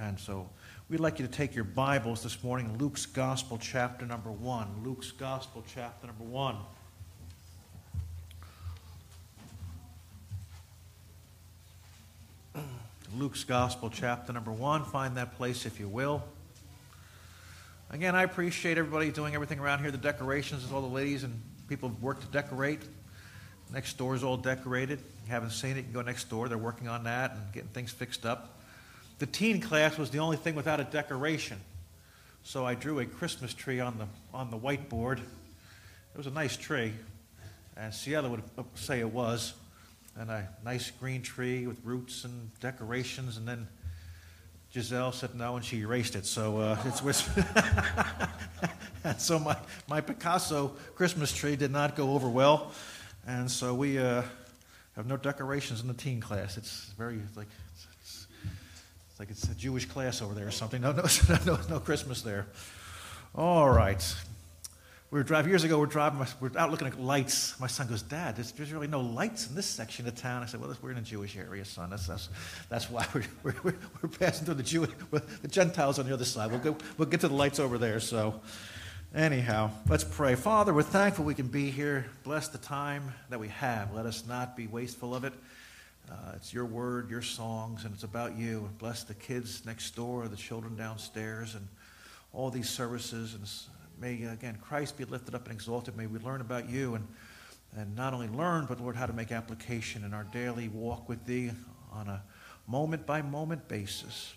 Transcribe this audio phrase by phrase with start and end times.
[0.00, 0.48] And so
[0.88, 4.84] we'd like you to take your Bibles this morning, Luke's Gospel, chapter number 1.
[4.84, 6.56] Luke's Gospel, chapter number 1.
[13.16, 14.84] Luke's Gospel, chapter number 1.
[14.84, 16.22] Find that place if you will.
[17.90, 19.90] Again, I appreciate everybody doing everything around here.
[19.90, 22.82] The decorations, all the ladies and people have worked to decorate.
[23.72, 25.00] Next door is all decorated.
[25.24, 26.48] You haven't seen it, you can go next door.
[26.48, 28.57] They're working on that and getting things fixed up.
[29.18, 31.58] The teen class was the only thing without a decoration.
[32.44, 35.18] So I drew a Christmas tree on the, on the whiteboard.
[35.18, 36.92] It was a nice tree,
[37.76, 38.42] and Cielo would
[38.74, 39.54] say it was.
[40.16, 43.68] And a nice green tree with roots and decorations, and then
[44.72, 46.26] Giselle said no, and she erased it.
[46.26, 47.24] So uh, it's
[49.24, 49.56] so my,
[49.88, 52.72] my Picasso Christmas tree did not go over well,
[53.26, 54.22] and so we uh,
[54.96, 56.56] have no decorations in the teen class.
[56.56, 57.86] It's very like it's,
[59.18, 60.80] it's, like it's a Jewish class over there or something.
[60.80, 61.04] No, no,
[61.46, 62.46] no, no Christmas there.
[63.34, 64.02] All right,
[65.10, 65.78] we were driving years ago.
[65.78, 66.24] We're driving.
[66.40, 67.58] We're out looking at lights.
[67.60, 70.46] My son goes, "Dad, there's, there's really no lights in this section of town." I
[70.46, 71.90] said, "Well, we're in a Jewish area, son.
[71.90, 72.28] That's that's,
[72.68, 76.50] that's why we're, we're, we're passing through the Jewish, the Gentiles on the other side.
[76.50, 76.76] We'll go.
[76.96, 78.40] We'll get to the lights over there." So,
[79.14, 80.36] anyhow, let's pray.
[80.36, 82.06] Father, we're thankful we can be here.
[82.22, 83.92] Bless the time that we have.
[83.92, 85.32] Let us not be wasteful of it.
[86.10, 88.68] Uh, it's your word, your songs, and it's about you.
[88.78, 91.68] Bless the kids next door, the children downstairs, and
[92.32, 93.46] all these services and
[94.00, 95.96] May, again, Christ be lifted up and exalted.
[95.96, 97.06] May we learn about you and,
[97.76, 101.24] and not only learn, but, Lord, how to make application in our daily walk with
[101.26, 101.50] Thee
[101.90, 102.22] on a
[102.68, 104.34] moment by moment basis.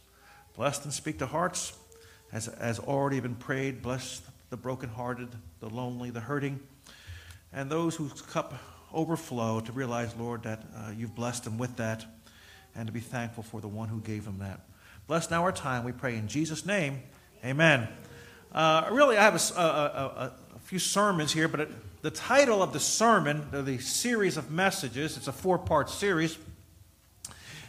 [0.55, 1.77] Bless and speak to hearts
[2.31, 3.83] as has already been prayed.
[3.83, 6.59] Bless the brokenhearted, the lonely, the hurting,
[7.53, 8.55] and those whose cup
[8.93, 12.05] overflow to realize, Lord, that uh, you've blessed them with that
[12.75, 14.61] and to be thankful for the one who gave them that.
[15.07, 17.01] Bless now our time, we pray in Jesus' name.
[17.43, 17.87] Amen.
[18.51, 21.69] Uh, really, I have a, a, a, a, few sermons here, but
[22.01, 26.37] the title of the sermon, the series of messages, it's a four part series,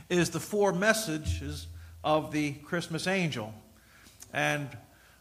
[0.09, 1.67] is the four messages
[2.05, 3.55] of the Christmas angel.
[4.33, 4.69] And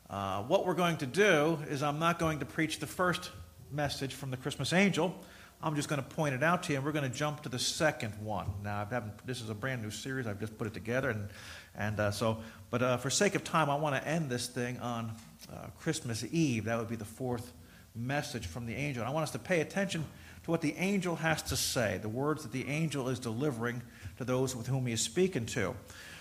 [0.09, 3.31] uh, what we're going to do is, I'm not going to preach the first
[3.71, 5.15] message from the Christmas angel.
[5.63, 7.49] I'm just going to point it out to you, and we're going to jump to
[7.49, 8.47] the second one.
[8.63, 8.87] Now,
[9.25, 10.25] this is a brand new series.
[10.25, 11.29] I've just put it together, and,
[11.75, 12.39] and uh, so,
[12.71, 15.11] but uh, for sake of time, I want to end this thing on
[15.51, 16.65] uh, Christmas Eve.
[16.65, 17.53] That would be the fourth
[17.93, 19.03] message from the angel.
[19.03, 20.03] And I want us to pay attention
[20.43, 23.83] to what the angel has to say, the words that the angel is delivering
[24.17, 25.75] to those with whom he is speaking to.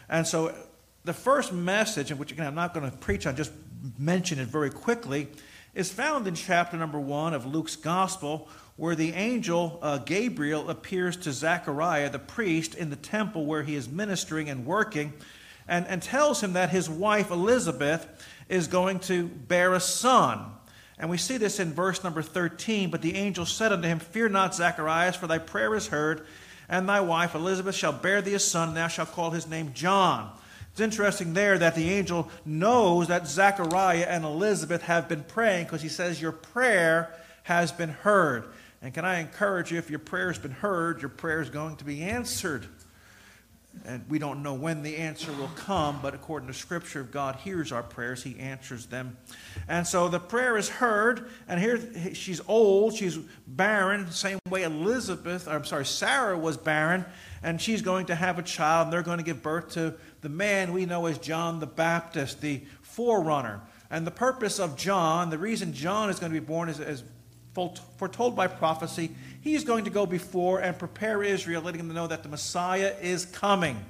[0.09, 0.55] And so
[1.05, 3.53] the first message, which again I'm not going to preach on, just
[3.99, 5.29] mention it very quickly,
[5.75, 8.49] is found in chapter number one of Luke's gospel,
[8.81, 13.75] where the angel uh, Gabriel appears to Zechariah, the priest, in the temple where he
[13.75, 15.13] is ministering and working,
[15.69, 18.09] and, and tells him that his wife Elizabeth
[18.49, 20.47] is going to bear a son.
[20.99, 22.91] And we see this in verse number 13.
[22.91, 26.27] But the angel said unto him, Fear not, Zacharias, for thy prayer is heard,
[26.67, 29.75] and thy wife Elizabeth shall bear thee a son, and thou shalt call his name
[29.75, 30.35] John.
[30.73, 35.83] It's interesting there that the angel knows that Zachariah and Elizabeth have been praying because
[35.83, 38.45] he says, Your prayer has been heard.
[38.83, 41.77] And can I encourage you, if your prayer has been heard, your prayer is going
[41.77, 42.67] to be answered.
[43.85, 47.37] And we don't know when the answer will come, but according to Scripture, if God
[47.37, 49.17] hears our prayers, He answers them.
[49.69, 51.79] And so the prayer is heard, and here
[52.15, 57.05] she's old, she's barren, same way Elizabeth, I'm sorry, Sarah was barren,
[57.43, 60.29] and she's going to have a child, and they're going to give birth to the
[60.29, 63.61] man we know as John the Baptist, the forerunner.
[63.89, 67.05] And the purpose of John, the reason John is going to be born is, is
[67.99, 69.11] foretold by prophecy
[69.41, 73.25] He's going to go before and prepare Israel, letting them know that the Messiah is
[73.25, 73.83] coming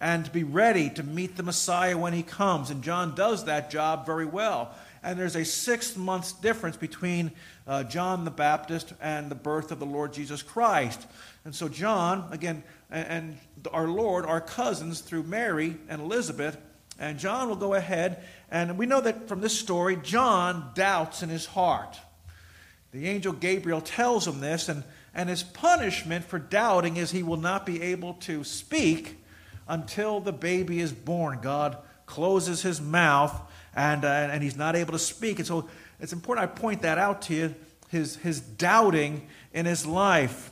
[0.00, 2.70] and to be ready to meet the Messiah when he comes.
[2.70, 4.74] And John does that job very well.
[5.02, 7.32] And there's a six months difference between
[7.66, 11.04] uh, John the Baptist and the birth of the Lord Jesus Christ.
[11.44, 13.38] And so, John, again, and, and
[13.72, 16.56] our Lord are cousins through Mary and Elizabeth.
[17.00, 21.30] And John will go ahead, and we know that from this story, John doubts in
[21.30, 21.98] his heart.
[22.92, 24.84] The angel Gabriel tells him this, and,
[25.14, 29.16] and his punishment for doubting is he will not be able to speak
[29.66, 31.38] until the baby is born.
[31.40, 33.34] God closes his mouth,
[33.74, 35.38] and, uh, and he's not able to speak.
[35.38, 37.54] And so it's important I point that out to you
[37.88, 40.50] his, his doubting in his life.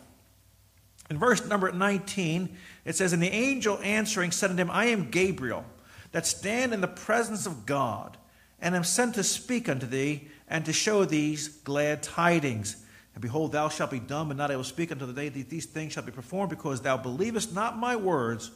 [1.10, 2.56] In verse number 19,
[2.86, 5.66] it says, And the angel answering said unto him, I am Gabriel,
[6.12, 8.16] that stand in the presence of God,
[8.60, 12.84] and am sent to speak unto thee and to show these glad tidings.
[13.14, 15.48] And behold, thou shalt be dumb and not able to speak until the day that
[15.48, 18.50] these things shall be performed, because thou believest not my words,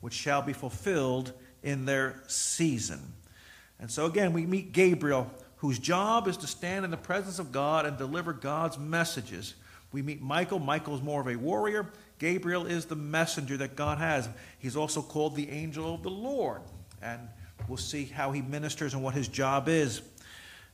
[0.00, 3.00] which shall be fulfilled in their season.
[3.78, 7.52] And so again, we meet Gabriel, whose job is to stand in the presence of
[7.52, 9.54] God and deliver God's messages.
[9.92, 10.58] We meet Michael.
[10.58, 11.90] Michael is more of a warrior.
[12.18, 14.28] Gabriel is the messenger that God has.
[14.58, 16.62] He's also called the angel of the Lord.
[17.02, 17.20] And
[17.68, 20.02] we'll see how he ministers and what his job is.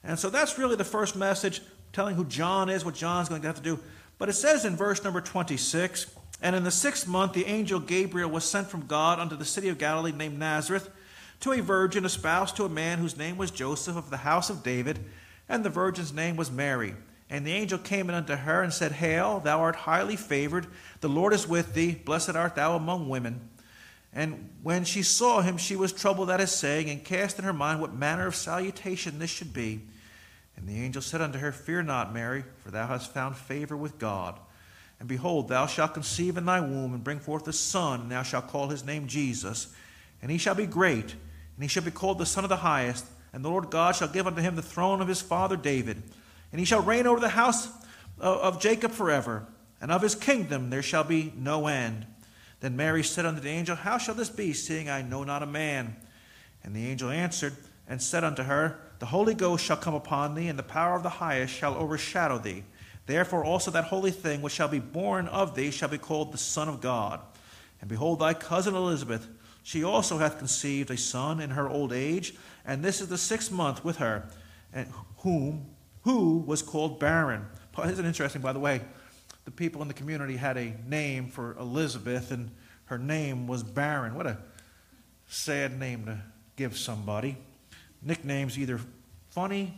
[0.05, 1.61] And so that's really the first message,
[1.93, 3.79] telling who John is, what John's going to have to do.
[4.19, 6.07] But it says in verse number 26
[6.41, 9.69] And in the sixth month, the angel Gabriel was sent from God unto the city
[9.69, 10.91] of Galilee named Nazareth
[11.41, 14.63] to a virgin espoused to a man whose name was Joseph of the house of
[14.63, 15.01] David,
[15.49, 16.95] and the virgin's name was Mary.
[17.29, 20.67] And the angel came in unto her and said, Hail, thou art highly favored,
[21.01, 23.49] the Lord is with thee, blessed art thou among women.
[24.13, 27.53] And when she saw him, she was troubled at his saying, and cast in her
[27.53, 29.81] mind what manner of salutation this should be.
[30.62, 33.99] And the angel said unto her, Fear not, Mary, for thou hast found favor with
[33.99, 34.38] God.
[35.00, 38.23] And behold, thou shalt conceive in thy womb, and bring forth a son, and thou
[38.23, 39.75] shalt call his name Jesus.
[40.23, 43.06] And he shall be great, and he shall be called the Son of the Highest.
[43.32, 46.00] And the Lord God shall give unto him the throne of his father David.
[46.53, 47.67] And he shall reign over the house
[48.20, 49.44] of Jacob forever,
[49.81, 52.06] and of his kingdom there shall be no end.
[52.61, 55.47] Then Mary said unto the angel, How shall this be, seeing I know not a
[55.47, 55.97] man?
[56.62, 57.56] And the angel answered
[57.88, 61.03] and said unto her, The Holy Ghost shall come upon thee, and the power of
[61.03, 62.63] the highest shall overshadow thee.
[63.07, 66.39] Therefore also that holy thing which shall be born of thee shall be called the
[66.39, 67.19] Son of God.
[67.81, 69.27] And behold, thy cousin Elizabeth,
[69.65, 73.51] she also hath conceived a son in her old age, and this is the sixth
[73.51, 74.29] month with her,
[74.73, 75.67] and whom
[76.03, 77.47] who was called barren.
[77.85, 78.83] Isn't interesting, by the way?
[79.45, 82.53] the people in the community had a name for Elizabeth, and
[82.85, 84.15] her name was Barren.
[84.15, 84.39] What a
[85.27, 86.21] sad name to
[86.55, 87.37] give somebody.
[88.03, 88.81] Nicknames either
[89.31, 89.75] funny,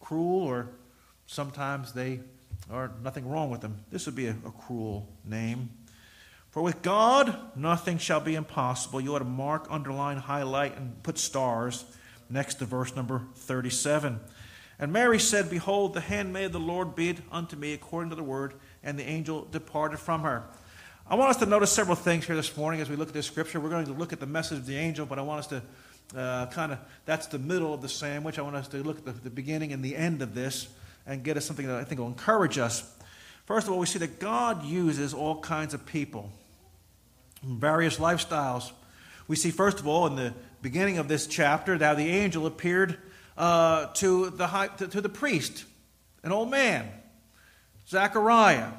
[0.00, 0.68] cruel, or
[1.26, 2.20] sometimes they
[2.70, 3.84] are nothing wrong with them.
[3.90, 5.70] This would be a, a cruel name.
[6.50, 9.00] For with God, nothing shall be impossible.
[9.00, 11.84] You ought to mark, underline, highlight, and put stars
[12.28, 14.18] next to verse number 37.
[14.80, 18.22] And Mary said, Behold, the handmaid of the Lord be unto me according to the
[18.22, 20.44] word and the angel departed from her.
[21.06, 23.26] I want us to notice several things here this morning as we look at this
[23.26, 23.60] scripture.
[23.60, 25.62] We're going to look at the message of the angel, but I want us to
[26.16, 28.38] uh, kind of, that's the middle of the sandwich.
[28.38, 30.68] I want us to look at the, the beginning and the end of this
[31.06, 32.82] and get us something that I think will encourage us.
[33.46, 36.30] First of all, we see that God uses all kinds of people,
[37.42, 38.70] various lifestyles.
[39.26, 42.96] We see, first of all, in the beginning of this chapter, that the angel appeared
[43.36, 45.64] uh, to, the high, to, to the priest,
[46.22, 46.88] an old man.
[47.88, 48.70] Zechariah.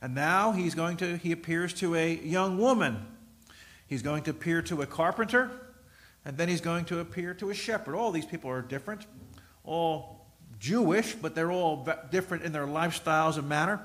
[0.00, 3.04] And now he's going to, he appears to a young woman.
[3.88, 5.50] He's going to appear to a carpenter,
[6.26, 7.94] and then he's going to appear to a shepherd.
[7.94, 9.06] All these people are different,
[9.64, 10.26] all
[10.58, 13.80] Jewish, but they're all different in their lifestyles and manner.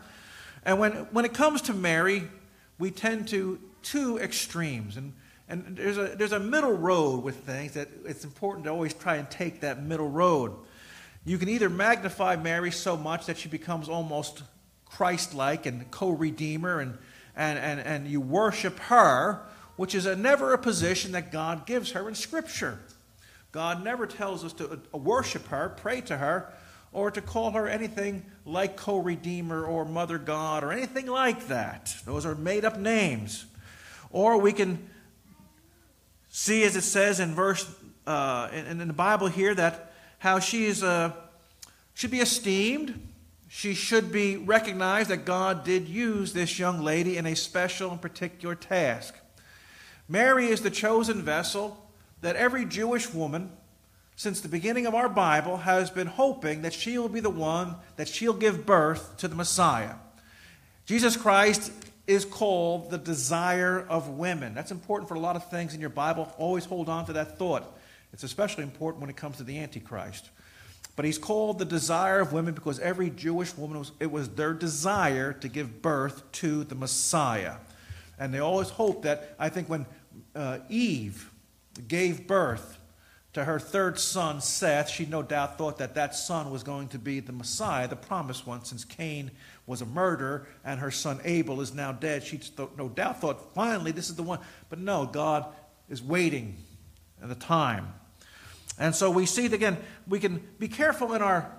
[0.65, 2.23] And when, when it comes to Mary,
[2.79, 4.97] we tend to two extremes.
[4.97, 5.13] And,
[5.47, 9.17] and there's, a, there's a middle road with things that it's important to always try
[9.17, 10.55] and take that middle road.
[11.23, 14.41] You can either magnify Mary so much that she becomes almost
[14.85, 16.97] Christ like and co redeemer, and,
[17.35, 19.43] and, and, and you worship her,
[19.81, 22.77] which is a, never a position that God gives her in Scripture.
[23.51, 26.53] God never tells us to uh, worship her, pray to her,
[26.93, 31.95] or to call her anything like co redeemer or mother God or anything like that.
[32.05, 33.47] Those are made up names.
[34.11, 34.87] Or we can
[36.29, 37.67] see, as it says in verse
[38.05, 41.11] uh, in, in the Bible here, that how she is, uh,
[41.95, 43.09] should be esteemed.
[43.49, 47.99] She should be recognized that God did use this young lady in a special and
[47.99, 49.15] particular task.
[50.11, 51.89] Mary is the chosen vessel
[52.19, 53.49] that every Jewish woman,
[54.17, 57.75] since the beginning of our Bible, has been hoping that she will be the one
[57.95, 59.93] that she'll give birth to the Messiah.
[60.85, 61.71] Jesus Christ
[62.07, 64.53] is called the desire of women.
[64.53, 66.29] That's important for a lot of things in your Bible.
[66.37, 67.63] Always hold on to that thought.
[68.11, 70.29] It's especially important when it comes to the Antichrist.
[70.97, 74.51] But he's called the desire of women because every Jewish woman, was, it was their
[74.53, 77.55] desire to give birth to the Messiah.
[78.19, 79.85] And they always hoped that, I think, when
[80.35, 81.31] uh, Eve
[81.87, 82.77] gave birth
[83.33, 86.99] to her third son, Seth, she no doubt thought that that son was going to
[86.99, 89.31] be the Messiah, the promised one, since Cain
[89.65, 92.23] was a murderer and her son Abel is now dead.
[92.23, 92.41] She
[92.77, 94.39] no doubt thought, finally, this is the one.
[94.69, 95.45] But no, God
[95.89, 96.57] is waiting
[97.21, 97.93] at the time
[98.81, 99.77] and so we see that again,
[100.07, 101.51] we can be careful in our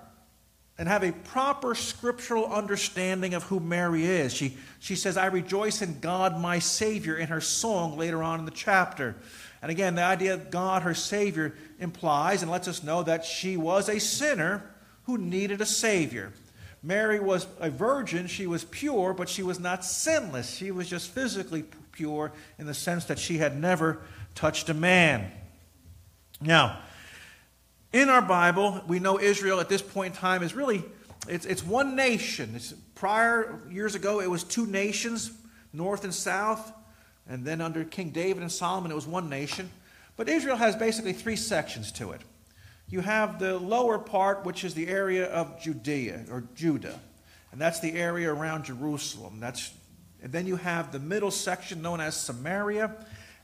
[0.77, 4.33] and have a proper scriptural understanding of who Mary is.
[4.33, 8.45] She, she says, I rejoice in God my Savior in her song later on in
[8.45, 9.15] the chapter.
[9.61, 13.55] And again, the idea of God, her Savior, implies and lets us know that she
[13.55, 14.63] was a sinner
[15.03, 16.33] who needed a Savior.
[16.81, 20.53] Mary was a virgin, she was pure, but she was not sinless.
[20.53, 21.63] She was just physically
[21.93, 24.01] pure in the sense that she had never
[24.35, 25.31] touched a man.
[26.41, 26.79] Now,
[27.93, 30.83] in our Bible, we know Israel at this point in time is really
[31.27, 32.51] it's, it's one nation.
[32.55, 35.31] It's, prior years ago, it was two nations,
[35.71, 36.73] north and south,
[37.27, 39.69] and then under King David and Solomon, it was one nation.
[40.17, 42.21] But Israel has basically three sections to it.
[42.89, 46.99] You have the lower part, which is the area of Judea or Judah,
[47.51, 49.39] and that's the area around Jerusalem.
[49.39, 49.71] That's,
[50.21, 52.93] and then you have the middle section known as Samaria,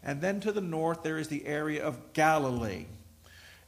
[0.03, 2.85] and then to the north there is the area of Galilee.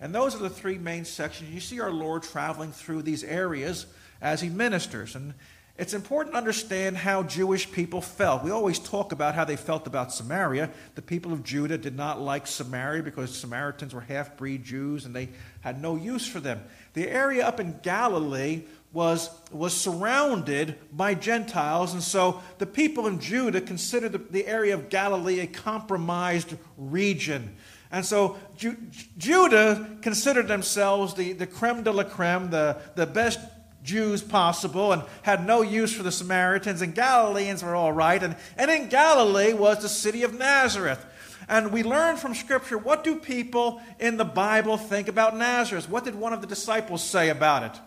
[0.02, 1.52] And those are the three main sections.
[1.52, 3.86] You see our Lord traveling through these areas
[4.20, 5.16] as he ministers.
[5.16, 5.36] And
[5.78, 8.44] it's important to understand how Jewish people felt.
[8.44, 10.70] We always talk about how they felt about Samaria.
[10.96, 15.16] The people of Judah did not like Samaria because Samaritans were half breed Jews and
[15.16, 15.30] they
[15.62, 16.62] had no use for them.
[16.94, 23.20] The area up in Galilee was, was surrounded by Gentiles, and so the people in
[23.20, 27.56] Judah considered the, the area of Galilee a compromised region.
[27.92, 28.78] And so Ju-
[29.18, 33.40] Judah considered themselves the, the creme de la creme, the, the best
[33.84, 38.22] Jews possible and had no use for the Samaritans, and Galileans were all right.
[38.22, 41.04] And, and in Galilee was the city of Nazareth.
[41.50, 45.90] And we learn from Scripture what do people in the Bible think about Nazareth?
[45.90, 47.82] What did one of the disciples say about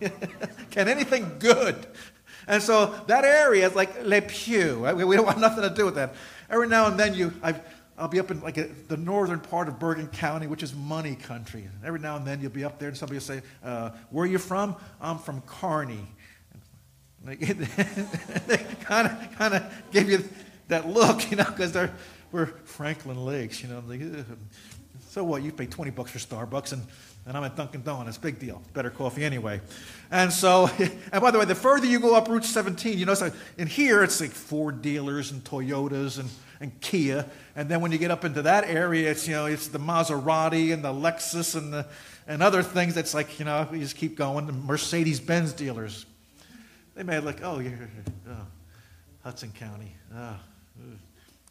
[0.00, 0.12] it?
[0.70, 1.86] Can anything good?
[2.46, 4.84] And so that area is like Le Pew.
[4.84, 4.94] Right?
[4.94, 6.14] We don't want nothing to do with that.
[6.50, 7.60] Every now and then you, I've,
[8.00, 11.14] I'll be up in like a, the northern part of Bergen County, which is money
[11.14, 11.62] country.
[11.62, 14.24] And every now and then you'll be up there and somebody will say, uh, Where
[14.24, 14.74] are you from?
[15.00, 16.06] I'm from Kearny.
[17.24, 20.24] they kind of kind of give you
[20.68, 21.92] that look, you know, because they're
[22.32, 23.82] we're Franklin Lakes, you know.
[23.86, 24.00] Like,
[25.08, 25.42] so what?
[25.42, 26.82] You pay 20 bucks for Starbucks, and,
[27.26, 28.16] and I'm at Dunkin' Donuts.
[28.16, 28.62] Big deal.
[28.72, 29.60] Better coffee anyway.
[30.10, 33.14] And so, and by the way, the further you go up Route 17, you know,
[33.14, 36.30] so in here it's like Ford dealers and Toyotas and
[36.60, 37.26] and Kia.
[37.56, 40.72] And then when you get up into that area, it's, you know, it's the Maserati
[40.72, 41.86] and the Lexus and, the,
[42.26, 44.46] and other things that's like, you know, you just keep going.
[44.46, 46.04] The Mercedes Benz dealers.
[46.94, 47.72] They may like, oh, you're
[48.28, 48.46] oh,
[49.24, 49.94] Hudson County.
[50.14, 50.36] Oh,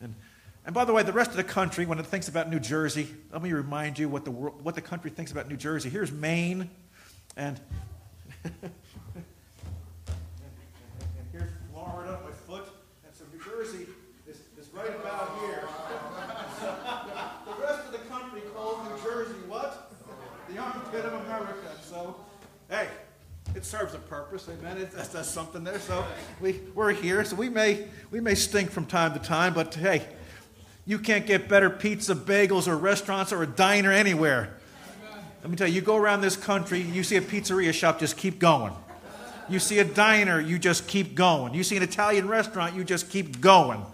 [0.02, 0.14] and,
[0.66, 3.08] and by the way, the rest of the country, when it thinks about New Jersey,
[3.34, 5.90] let me remind you what the, world, what the country thinks about New Jersey.
[5.90, 6.70] Here's Maine,
[7.36, 7.60] and,
[8.44, 8.72] and
[11.32, 12.70] here's Florida, my foot.
[13.06, 13.88] And so New Jersey
[14.80, 15.68] right about here.
[17.46, 19.92] the rest of the country calls New Jersey what?
[20.50, 21.72] The armpit of America.
[21.82, 22.16] So,
[22.70, 22.88] hey,
[23.60, 24.48] it serves a purpose.
[24.48, 24.78] Amen.
[24.78, 25.80] It, that's, that's something there.
[25.80, 26.06] So
[26.40, 27.26] we, we're here.
[27.26, 30.08] So we may, we may stink from time to time, but hey,
[30.86, 34.54] you can't get better pizza, bagels, or restaurants or a diner anywhere.
[35.42, 38.16] Let me tell you, you go around this country, you see a pizzeria shop, just
[38.16, 38.72] keep going.
[39.50, 41.54] You see a diner, you just keep going.
[41.54, 43.86] You see an Italian restaurant, you just keep going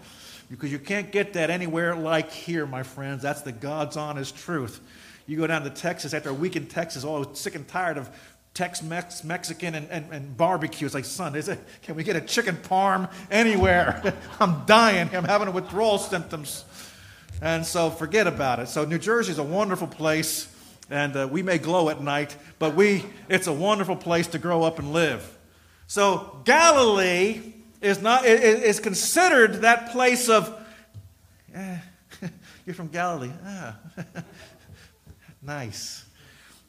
[0.48, 3.20] because you can't get that anywhere like here, my friends.
[3.20, 4.80] That's the God's honest truth.
[5.26, 8.08] You go down to Texas after a week in Texas, all sick and tired of
[8.56, 10.86] Tex Mex, Mexican, and, and, and, barbecue.
[10.86, 14.14] It's like, son, is it, can we get a chicken parm anywhere?
[14.40, 15.14] I'm dying.
[15.14, 16.64] I'm having withdrawal symptoms.
[17.42, 18.68] And so forget about it.
[18.68, 20.48] So New Jersey is a wonderful place,
[20.88, 24.62] and uh, we may glow at night, but we, it's a wonderful place to grow
[24.62, 25.36] up and live.
[25.86, 30.66] So Galilee is, not, is considered that place of,
[31.54, 31.76] eh,
[32.64, 33.32] you're from Galilee.
[33.44, 33.76] Ah,
[35.42, 36.06] nice.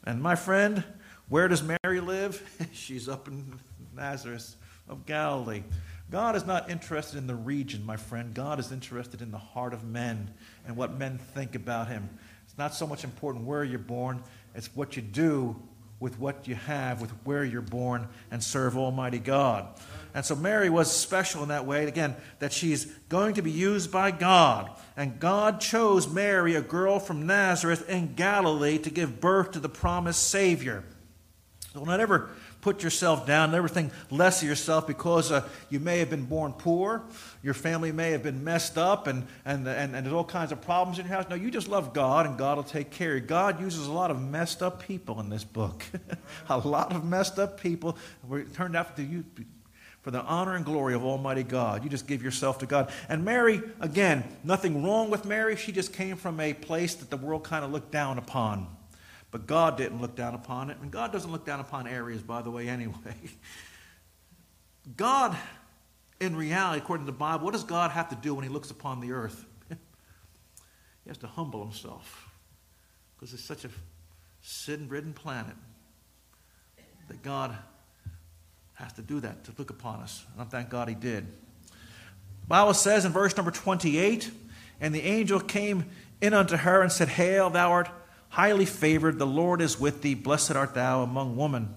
[0.04, 0.84] And my friend,
[1.28, 2.42] where does Mary live?
[2.72, 3.58] She's up in
[3.94, 4.56] Nazareth
[4.88, 5.62] of Galilee.
[6.10, 8.32] God is not interested in the region, my friend.
[8.32, 10.32] God is interested in the heart of men
[10.66, 12.08] and what men think about him.
[12.44, 14.22] It's not so much important where you're born,
[14.54, 15.56] it's what you do
[16.00, 19.66] with what you have, with where you're born, and serve Almighty God.
[20.14, 23.90] And so Mary was special in that way, again, that she's going to be used
[23.90, 24.70] by God.
[24.96, 29.68] And God chose Mary, a girl from Nazareth in Galilee, to give birth to the
[29.68, 30.84] promised Savior.
[31.74, 36.10] Don't ever put yourself down, never think less of yourself because uh, you may have
[36.10, 37.02] been born poor,
[37.42, 40.60] your family may have been messed up, and, and, and, and there's all kinds of
[40.62, 41.26] problems in your house.
[41.28, 43.26] No, you just love God, and God will take care of you.
[43.26, 45.84] God uses a lot of messed up people in this book.
[46.48, 47.96] a lot of messed up people.
[48.32, 49.24] It turned out to you
[50.02, 51.84] for the honor and glory of Almighty God.
[51.84, 52.90] You just give yourself to God.
[53.10, 55.54] And Mary, again, nothing wrong with Mary.
[55.56, 58.66] She just came from a place that the world kind of looked down upon.
[59.30, 60.78] But God didn't look down upon it.
[60.80, 63.14] And God doesn't look down upon areas, by the way, anyway.
[64.96, 65.36] God,
[66.20, 68.70] in reality, according to the Bible, what does God have to do when he looks
[68.70, 69.44] upon the earth?
[69.68, 69.76] he
[71.08, 72.30] has to humble himself
[73.14, 73.70] because it's such a
[74.40, 75.56] sin ridden planet
[77.08, 77.56] that God
[78.74, 80.24] has to do that to look upon us.
[80.32, 81.26] And I thank God he did.
[81.66, 84.30] The Bible says in verse number 28
[84.80, 85.86] And the angel came
[86.20, 87.90] in unto her and said, Hail, thou art
[88.28, 89.18] highly favored.
[89.18, 90.14] The Lord is with thee.
[90.14, 91.74] Blessed art thou among women.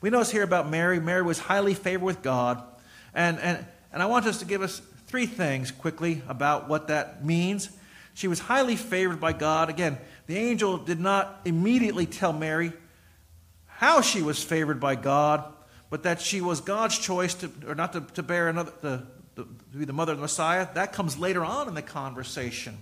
[0.00, 0.98] We notice here about Mary.
[1.00, 2.62] Mary was highly favored with God.
[3.14, 7.24] And, and, and I want us to give us three things quickly about what that
[7.24, 7.70] means.
[8.14, 9.70] She was highly favored by God.
[9.70, 12.72] Again, the angel did not immediately tell Mary
[13.66, 15.44] how she was favored by God,
[15.90, 19.02] but that she was God's choice to, or not to, to bear another, the,
[19.34, 20.66] the, to be the mother of the Messiah.
[20.74, 22.78] That comes later on in the conversation.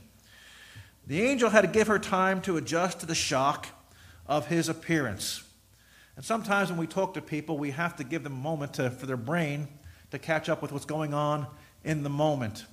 [1.11, 3.67] The angel had to give her time to adjust to the shock
[4.29, 5.43] of his appearance.
[6.14, 8.90] And sometimes when we talk to people, we have to give them a moment to,
[8.90, 9.67] for their brain
[10.12, 11.49] to catch up with what's going on
[11.83, 12.64] in the moment.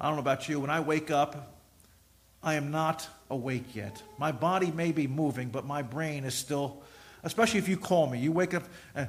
[0.00, 1.60] I don't know about you, when I wake up,
[2.42, 4.02] I am not awake yet.
[4.16, 6.82] My body may be moving, but my brain is still,
[7.22, 8.18] especially if you call me.
[8.18, 8.62] You wake up,
[8.96, 9.04] uh,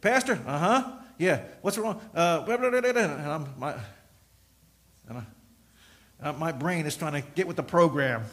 [0.00, 2.00] Pastor, uh huh, yeah, what's wrong?
[2.12, 3.74] Uh, and I'm, my,
[5.08, 5.22] and I,
[6.22, 8.24] uh, my brain is trying to get with the program.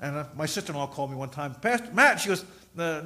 [0.00, 2.44] And uh, my sister in law called me one time, Pastor Matt, she goes,
[2.78, 3.02] uh,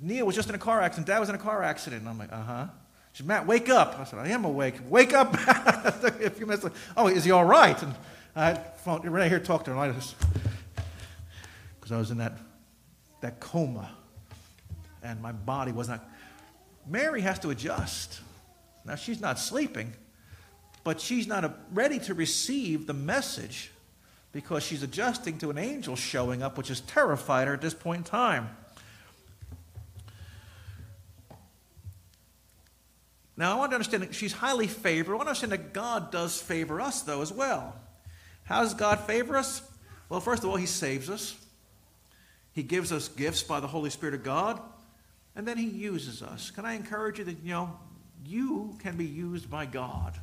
[0.00, 1.06] Neil was just in a car accident.
[1.06, 2.02] Dad was in a car accident.
[2.02, 2.66] And I'm like, uh huh.
[3.12, 3.98] She said, Matt, wake up.
[3.98, 4.76] I said, I am awake.
[4.88, 5.34] Wake up.
[5.34, 7.80] a few minutes oh, is he all right?
[7.82, 7.94] And
[8.34, 9.94] I phoned Renee here talked to her.
[11.78, 12.38] Because I was in that,
[13.20, 13.90] that coma.
[15.02, 16.08] And my body was not.
[16.86, 18.20] Mary has to adjust.
[18.84, 19.92] Now, she's not sleeping,
[20.84, 23.70] but she's not ready to receive the message
[24.32, 27.98] because she's adjusting to an angel showing up, which has terrified her at this point
[27.98, 28.48] in time.
[33.36, 35.14] Now, I want to understand that she's highly favored.
[35.14, 37.76] I want to understand that God does favor us, though, as well.
[38.44, 39.62] How does God favor us?
[40.08, 41.36] Well, first of all, He saves us,
[42.52, 44.60] He gives us gifts by the Holy Spirit of God,
[45.34, 46.50] and then He uses us.
[46.50, 47.78] Can I encourage you that, you know,
[48.26, 50.14] you can be used by God?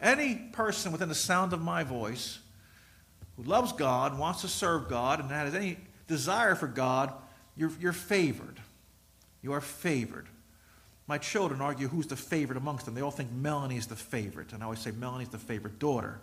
[0.00, 2.38] Any person within the sound of my voice
[3.36, 7.12] who loves God, wants to serve God, and has any desire for God,
[7.56, 8.60] you're, you're favored.
[9.42, 10.26] You are favored.
[11.06, 12.94] My children argue who's the favorite amongst them.
[12.94, 14.52] They all think Melanie is the favorite.
[14.52, 16.18] And I always say Melanie's the favorite daughter,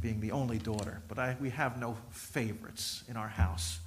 [0.00, 1.00] being the only daughter.
[1.08, 3.78] But I, we have no favorites in our house.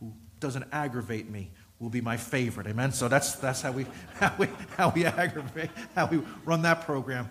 [0.00, 2.66] Who doesn't aggravate me will be my favorite.
[2.66, 2.92] Amen?
[2.92, 7.28] So that's, that's how, we, how, we, how we aggravate, how we run that program.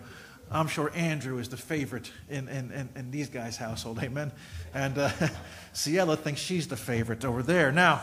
[0.52, 3.98] I'm sure Andrew is the favorite in, in, in, in these guys' household.
[4.02, 4.32] Amen?
[4.74, 5.08] And uh,
[5.74, 7.72] Ciela thinks she's the favorite over there.
[7.72, 8.02] Now,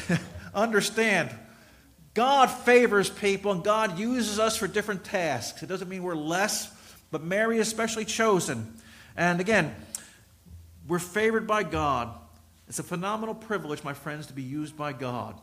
[0.54, 1.30] understand
[2.14, 5.62] God favors people and God uses us for different tasks.
[5.62, 6.70] It doesn't mean we're less,
[7.10, 8.74] but Mary is especially chosen.
[9.16, 9.74] And again,
[10.88, 12.14] we're favored by God.
[12.68, 15.38] It's a phenomenal privilege, my friends, to be used by God,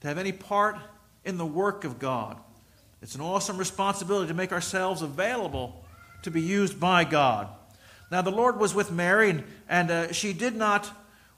[0.00, 0.76] to have any part
[1.24, 2.38] in the work of God.
[3.06, 5.84] It's an awesome responsibility to make ourselves available
[6.22, 7.46] to be used by God.
[8.10, 10.90] Now, the Lord was with Mary, and, and uh, she did not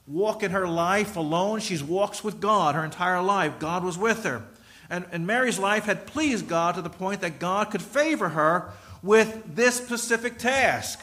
[0.07, 1.59] walk in her life alone.
[1.59, 3.59] She walks with God her entire life.
[3.59, 4.41] God was with her.
[4.89, 8.71] And, and Mary's life had pleased God to the point that God could favor her
[9.03, 10.99] with this specific task.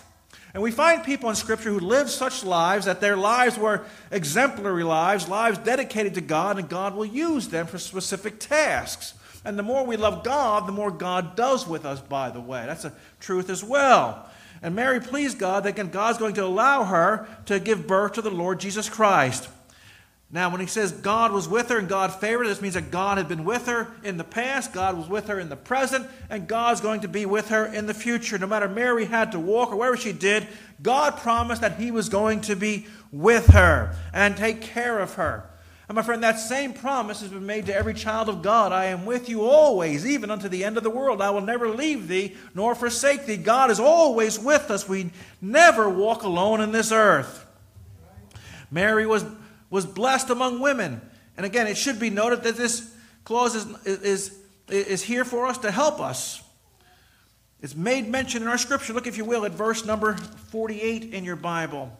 [0.53, 4.83] And we find people in Scripture who lived such lives that their lives were exemplary
[4.83, 9.15] lives, lives dedicated to God, and God will use them for specific tasks.
[9.47, 12.67] And the more we love God, the more God does with us, by the way.
[12.67, 14.29] That's a truth as well.
[14.61, 18.31] And Mary pleased God that God's going to allow her to give birth to the
[18.31, 19.49] Lord Jesus Christ.
[20.29, 22.91] Now, when he says God was with her and God favored her, this means that
[22.91, 26.09] God had been with her in the past, God was with her in the present,
[26.29, 28.37] and God's going to be with her in the future.
[28.37, 30.49] No matter Mary had to walk or whatever she did,
[30.83, 35.49] God promised that he was going to be with her and take care of her.
[35.89, 38.73] And my friend, that same promise has been made to every child of God.
[38.73, 41.23] I am with you always, even unto the end of the world.
[41.23, 43.37] I will never leave thee nor forsake thee.
[43.37, 44.89] God is always with us.
[44.89, 47.45] We never walk alone in this earth.
[48.71, 49.25] Mary was
[49.71, 51.01] was blessed among women.
[51.37, 52.91] And again, it should be noted that this
[53.25, 56.43] clause is, is, is here for us to help us.
[57.61, 58.93] It's made mention in our scripture.
[58.93, 61.93] Look, if you will, at verse number 48 in your Bible.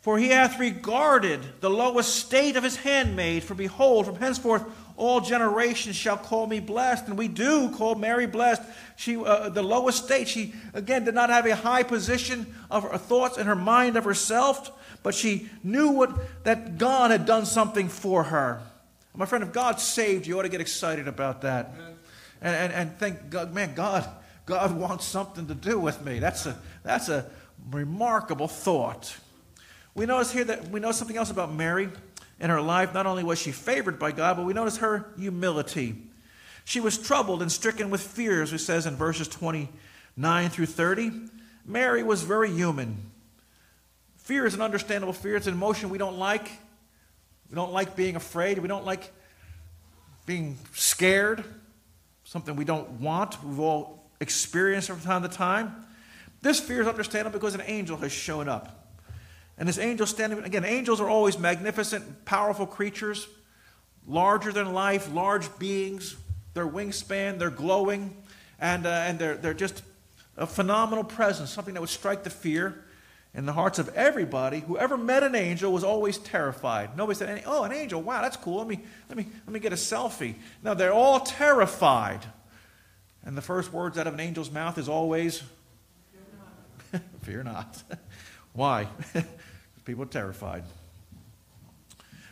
[0.00, 4.64] For he hath regarded the low estate of his handmaid, for behold, from henceforth
[4.96, 7.06] all generations shall call me blessed.
[7.06, 8.62] And we do call Mary blessed.
[8.96, 12.98] She, uh, the low estate, she again did not have a high position of her
[12.98, 17.88] thoughts in her mind of herself but she knew what, that God had done something
[17.88, 18.62] for her.
[19.14, 21.72] My friend, if God saved you, you ought to get excited about that.
[22.40, 24.08] And, and, and think, God, man, God,
[24.46, 26.18] God wants something to do with me.
[26.18, 27.28] That's a, that's a
[27.70, 29.16] remarkable thought.
[29.94, 31.88] We notice here that we know something else about Mary
[32.38, 32.94] in her life.
[32.94, 35.96] Not only was she favored by God, but we notice her humility.
[36.64, 41.12] She was troubled and stricken with fear, as it says in verses 29 through 30.
[41.66, 43.10] Mary was very human.
[44.18, 45.36] Fear is an understandable fear.
[45.36, 46.48] It's an emotion we don't like,
[47.50, 48.58] We don't like being afraid.
[48.58, 49.10] We don't like
[50.26, 51.42] being scared,
[52.22, 53.42] something we don't want.
[53.42, 55.84] We've all experienced from time to time.
[56.42, 58.79] This fear is understandable because an angel has shown up.
[59.60, 63.28] And this angel standing, again, angels are always magnificent, powerful creatures,
[64.06, 66.16] larger than life, large beings.
[66.54, 68.16] Their wingspan, they're glowing,
[68.58, 69.82] and, uh, and they're, they're just
[70.38, 72.82] a phenomenal presence, something that would strike the fear
[73.34, 74.60] in the hearts of everybody.
[74.60, 76.96] Whoever met an angel was always terrified.
[76.96, 78.00] Nobody said, "Oh, an angel!
[78.00, 78.58] Wow, that's cool.
[78.58, 82.24] Let me let me let me get a selfie." No, they're all terrified.
[83.24, 85.38] And the first words out of an angel's mouth is always,
[86.12, 86.22] "Fear
[86.92, 87.82] not." Fear not.
[88.52, 88.88] Why?
[89.84, 90.64] People are terrified.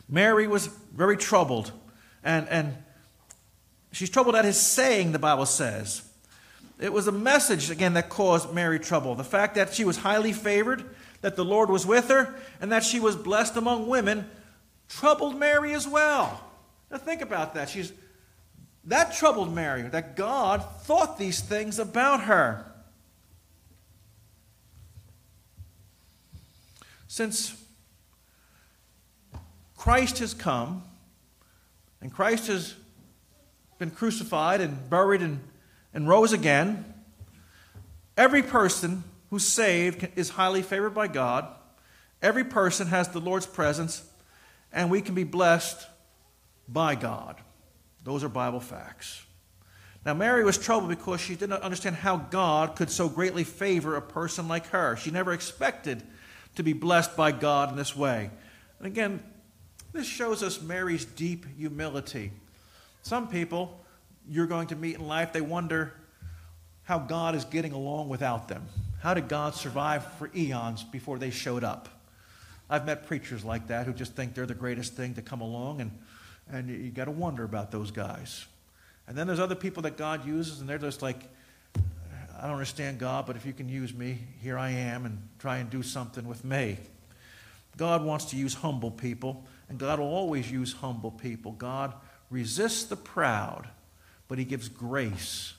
[0.08, 1.72] Mary was very troubled,
[2.24, 2.76] and and
[3.92, 5.12] she's troubled at his saying.
[5.12, 6.02] The Bible says.
[6.80, 9.16] It was a message, again, that caused Mary trouble.
[9.16, 10.84] The fact that she was highly favored,
[11.22, 14.30] that the Lord was with her, and that she was blessed among women
[14.88, 16.42] troubled Mary as well.
[16.90, 17.68] Now think about that.
[17.68, 17.92] She's
[18.84, 22.64] that troubled Mary, that God thought these things about her.
[27.08, 27.60] Since
[29.76, 30.84] Christ has come,
[32.00, 32.74] and Christ has
[33.78, 35.40] been crucified and buried and
[35.94, 36.84] and rose again,
[38.16, 41.46] every person who's saved is highly favored by God.
[42.20, 44.04] Every person has the Lord's presence,
[44.72, 45.86] and we can be blessed
[46.68, 47.36] by God.
[48.04, 49.22] Those are Bible facts.
[50.04, 53.96] Now, Mary was troubled because she did not understand how God could so greatly favor
[53.96, 54.96] a person like her.
[54.96, 56.02] She never expected
[56.58, 58.30] to be blessed by God in this way.
[58.78, 59.22] And again,
[59.92, 62.32] this shows us Mary's deep humility.
[63.02, 63.80] Some people
[64.28, 65.94] you're going to meet in life, they wonder
[66.82, 68.66] how God is getting along without them.
[69.00, 71.88] How did God survive for eons before they showed up?
[72.68, 75.80] I've met preachers like that who just think they're the greatest thing to come along,
[75.80, 75.96] and,
[76.50, 78.46] and you got to wonder about those guys.
[79.06, 81.22] And then there's other people that God uses, and they're just like,
[82.38, 85.58] I don't understand God, but if you can use me, here I am, and try
[85.58, 86.78] and do something with me.
[87.76, 91.52] God wants to use humble people, and God will always use humble people.
[91.52, 91.94] God
[92.30, 93.68] resists the proud
[94.28, 95.54] but he gives grace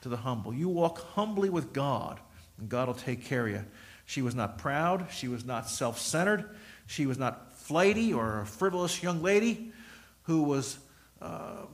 [0.00, 0.54] to the humble.
[0.54, 2.20] You walk humbly with God,
[2.58, 3.64] and God will take care of you.
[4.06, 5.08] She was not proud.
[5.10, 6.48] She was not self centered.
[6.86, 9.72] She was not flighty or a frivolous young lady
[10.22, 10.78] who was
[11.20, 11.66] uh,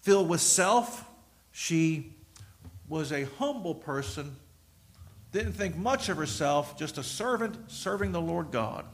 [0.00, 1.04] filled with self.
[1.52, 2.14] She
[2.88, 4.36] was a humble person,
[5.32, 8.84] didn't think much of herself, just a servant serving the Lord God.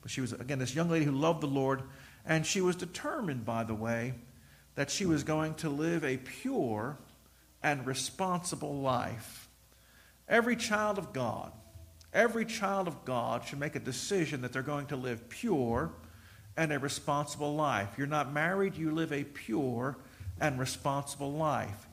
[0.00, 1.82] But she was, again, this young lady who loved the Lord,
[2.26, 4.14] and she was determined, by the way,
[4.74, 6.98] that she was going to live a pure
[7.62, 9.48] and responsible life.
[10.28, 11.52] Every child of God,
[12.12, 15.92] every child of God should make a decision that they're going to live pure
[16.56, 17.88] and a responsible life.
[17.96, 19.96] You're not married, you live a pure
[20.40, 21.86] and responsible life.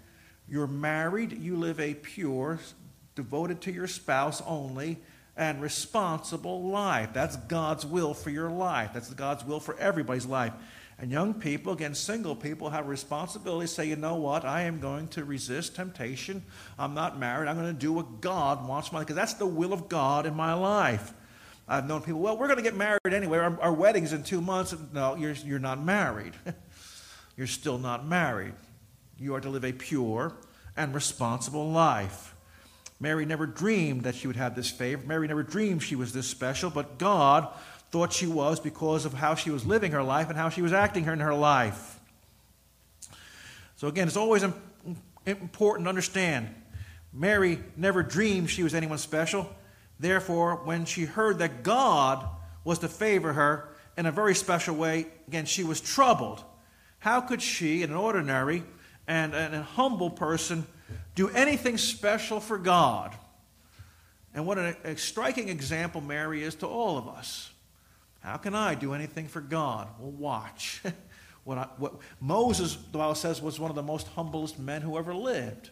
[0.50, 2.60] You're married, you live a pure,
[3.16, 4.98] devoted to your spouse only,
[5.38, 7.10] and responsible life.
[7.14, 8.92] That's God's will for your life.
[8.94, 10.54] That's God's will for everybody's life.
[11.02, 14.64] And young people, again, single people, have a responsibility to say, you know what, I
[14.64, 16.44] am going to resist temptation.
[16.78, 17.48] I'm not married.
[17.48, 20.36] I'm going to do what God wants my because that's the will of God in
[20.36, 21.14] my life.
[21.70, 23.38] I've known people, well, we're going to get married anyway.
[23.38, 24.76] Our, our wedding's in two months.
[24.92, 26.34] No, you're, you're not married.
[27.38, 28.54] you're still not married.
[29.20, 30.34] You are to live a pure
[30.78, 32.34] and responsible life.
[33.02, 35.06] Mary never dreamed that she would have this favor.
[35.06, 37.48] Mary never dreamed she was this special, but God
[37.92, 40.72] thought she was because of how she was living her life and how she was
[40.72, 42.00] acting in her life.
[43.76, 44.44] So, again, it's always
[45.26, 46.54] important to understand
[47.12, 49.50] Mary never dreamed she was anyone special.
[50.00, 52.26] Therefore, when she heard that God
[52.64, 56.44] was to favor her in a very special way, again, she was troubled.
[57.00, 58.64] How could she, an ordinary
[59.10, 60.66] and, and a humble person,
[61.16, 63.14] do anything special for God?
[64.36, 67.50] And what a, a striking example Mary is to all of us.
[68.20, 69.88] How can I do anything for God?
[70.00, 70.82] Well, watch.
[71.44, 74.96] what, I, what Moses, the Bible says, was one of the most humblest men who
[74.96, 75.72] ever lived.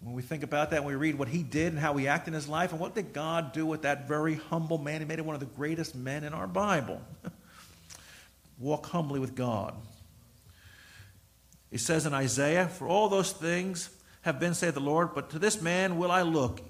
[0.00, 2.34] When we think about that, we read what he did and how he acted in
[2.34, 5.00] his life, and what did God do with that very humble man?
[5.00, 7.00] He made him one of the greatest men in our Bible.
[8.58, 9.74] Walk humbly with God.
[11.74, 13.90] He says in Isaiah, For all those things
[14.22, 16.60] have been, said the Lord, but to this man will I look.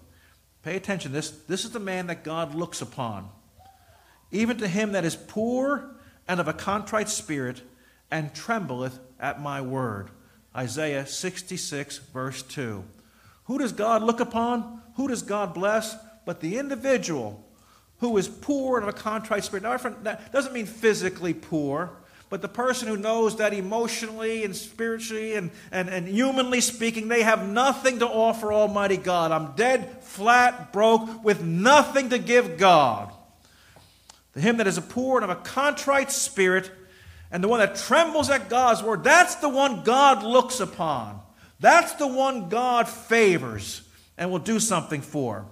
[0.62, 1.12] Pay attention.
[1.12, 3.28] This, this is the man that God looks upon
[4.34, 5.94] even to him that is poor
[6.26, 7.62] and of a contrite spirit,
[8.10, 10.08] and trembleth at my word.
[10.56, 12.82] Isaiah 66, verse 2.
[13.44, 14.80] Who does God look upon?
[14.96, 15.94] Who does God bless?
[16.24, 17.44] But the individual
[17.98, 19.62] who is poor and of a contrite spirit.
[19.62, 21.90] Now, that doesn't mean physically poor,
[22.34, 27.22] but the person who knows that emotionally and spiritually and, and, and humanly speaking, they
[27.22, 29.30] have nothing to offer Almighty God.
[29.30, 33.12] I'm dead, flat, broke, with nothing to give God.
[34.32, 36.72] The him that is a poor and of a contrite spirit,
[37.30, 41.20] and the one that trembles at God's word, that's the one God looks upon.
[41.60, 43.82] That's the one God favors
[44.18, 45.46] and will do something for.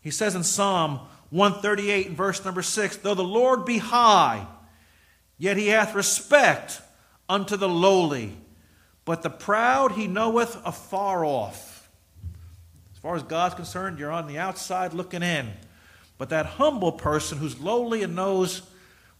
[0.00, 4.46] He says in Psalm 138 verse number 6 Though the Lord be high,
[5.38, 6.80] yet he hath respect
[7.28, 8.36] unto the lowly,
[9.04, 11.88] but the proud he knoweth afar off.
[12.94, 15.50] As far as God's concerned, you're on the outside looking in.
[16.18, 18.62] But that humble person who's lowly and knows,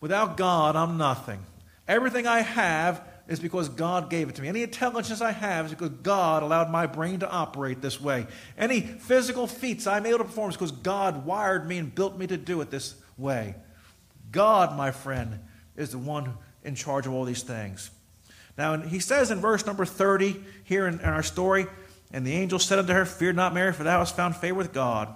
[0.01, 1.41] without God, I'm nothing.
[1.87, 4.49] Everything I have is because God gave it to me.
[4.49, 8.27] Any intelligence I have is because God allowed my brain to operate this way.
[8.57, 12.27] Any physical feats I'm able to perform is because God wired me and built me
[12.29, 13.57] to do it this way.
[14.31, 15.41] God, my friend,
[15.77, 16.35] is the one
[16.65, 17.91] in charge of all these things.
[18.59, 21.67] Now, he says in verse number 30 here in, in our story,
[22.13, 24.73] And the angel said unto her, Fear not, Mary, for thou hast found favor with
[24.73, 25.15] God.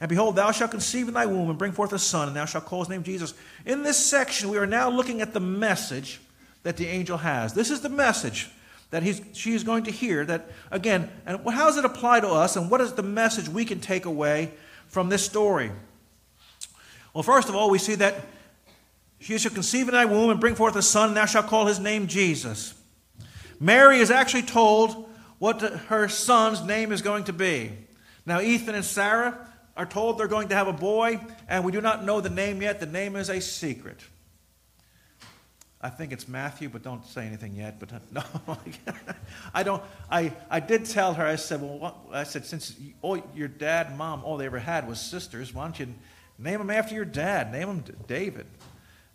[0.00, 2.44] And behold, thou shalt conceive in thy womb and bring forth a son, and thou
[2.44, 3.34] shalt call his name Jesus.
[3.66, 6.20] In this section, we are now looking at the message
[6.62, 7.52] that the angel has.
[7.52, 8.48] This is the message
[8.90, 10.24] that he's, she is going to hear.
[10.24, 13.64] That, again, and how does it apply to us, and what is the message we
[13.64, 14.52] can take away
[14.86, 15.72] from this story?
[17.12, 18.14] Well, first of all, we see that
[19.20, 21.66] she shall conceive in thy womb and bring forth a son, and thou shalt call
[21.66, 22.74] his name Jesus.
[23.60, 27.72] Mary is actually told what her son's name is going to be.
[28.26, 31.80] Now, Ethan and Sarah are told they're going to have a boy, and we do
[31.80, 32.80] not know the name yet.
[32.80, 34.00] The name is a secret.
[35.80, 37.78] I think it's Matthew, but don't say anything yet.
[37.78, 38.22] But no,
[39.54, 39.82] I don't.
[40.10, 41.24] I, I did tell her.
[41.24, 44.58] I said, well, what, I said since all oh, your dad mom all they ever
[44.58, 45.94] had was sisters, why don't you
[46.36, 47.52] name them after your dad?
[47.52, 48.46] Name them David.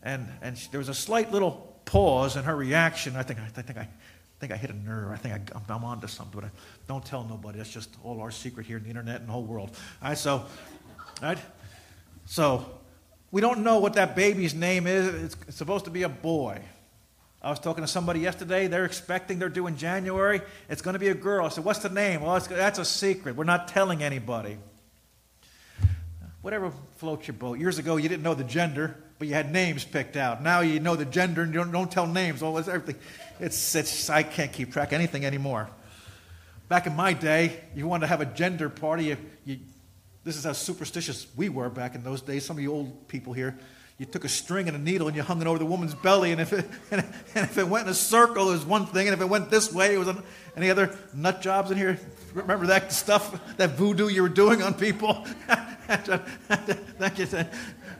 [0.04, 3.16] And and she, there was a slight little pause in her reaction.
[3.16, 3.82] I think I, think I.
[3.82, 5.10] I think I hit a nerve.
[5.10, 6.52] I think I, am onto something, but I,
[6.86, 7.60] don't tell nobody.
[7.60, 9.70] That's just all our secret here in the internet and the whole world.
[10.02, 10.48] All right, so, all
[11.22, 11.38] right,
[12.26, 12.66] so
[13.32, 15.36] we don't know what that baby's name is.
[15.48, 16.62] It's supposed to be a boy.
[17.42, 18.68] I was talking to somebody yesterday.
[18.68, 20.42] They're expecting, they're due in January.
[20.70, 21.46] It's going to be a girl.
[21.46, 22.22] I said, What's the name?
[22.22, 23.36] Well, that's a secret.
[23.36, 24.58] We're not telling anybody.
[26.42, 27.60] Whatever floats your boat.
[27.60, 30.42] Years ago, you didn't know the gender, but you had names picked out.
[30.42, 32.42] Now you know the gender and you don't, don't tell names.
[32.42, 33.02] All this, everything.
[33.40, 35.70] It's, it's, I can't keep track of anything anymore.
[36.70, 39.60] Back in my day, you wanted to have a gender party, you, you
[40.24, 42.46] this is how superstitious we were back in those days.
[42.46, 43.58] Some of you old people here,
[43.98, 46.32] you took a string and a needle and you hung it over the woman's belly,
[46.32, 49.14] and if it, and if it went in a circle, it was one thing, and
[49.14, 50.24] if it went this way, it was an,
[50.56, 52.00] any other nut jobs in here?
[52.34, 55.28] Remember that stuff, that voodoo you were doing on people?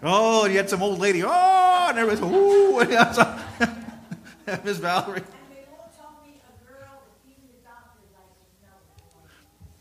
[0.04, 2.80] Oh, you had some old lady, oh, and everybody's, ooh,
[4.46, 5.24] And Miss Valerie.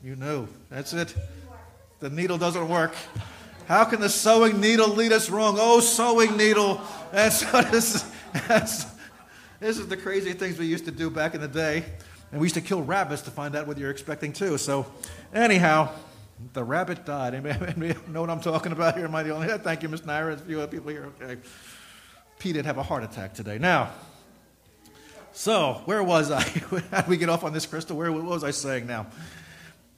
[0.05, 1.15] You know, that's it.
[2.01, 2.95] The needle doesn't work.
[3.67, 5.57] How can the sewing needle lead us wrong?
[5.59, 6.81] Oh, sewing needle.
[7.13, 8.05] That's what this,
[8.49, 8.87] that's,
[9.61, 11.85] this is the crazy things we used to do back in the day.
[12.33, 14.59] And we used to kill rabbits to find out what you're expecting too.
[14.59, 14.87] So,
[15.33, 15.91] anyhow,
[16.53, 17.35] the rabbit died.
[17.35, 19.07] Anybody, know what I'm talking about here?
[19.07, 19.49] Am I the only?
[19.59, 20.35] Thank you, Miss Naira.
[20.35, 21.11] A few other people here.
[21.21, 21.41] Okay.
[22.39, 23.59] Pete did have a heart attack today.
[23.59, 23.91] Now,
[25.33, 26.43] so where was I?
[26.91, 27.97] How did we get off on this, Crystal?
[27.97, 29.07] Where what was I saying now?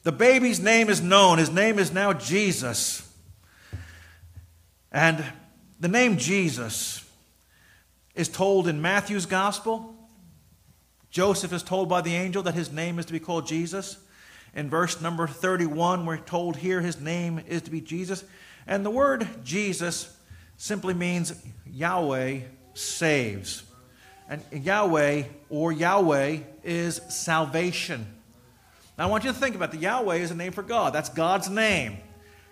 [0.03, 1.39] The baby's name is known.
[1.39, 3.11] His name is now Jesus.
[4.93, 5.25] And
[5.81, 7.05] the name Jesus
[8.15, 9.95] is told in Matthew's gospel.
[11.11, 13.99] Joseph is told by the angel that his name is to be called Jesus.
[14.55, 18.25] In verse number 31, we're told here his name is to be Jesus.
[18.67, 20.17] And the word Jesus
[20.57, 21.35] simply means
[21.67, 22.41] Yahweh
[22.75, 23.65] saves.
[24.29, 28.07] And Yahweh or Yahweh is salvation.
[28.97, 30.93] Now, I want you to think about the Yahweh is a name for God.
[30.93, 31.99] That's God's name.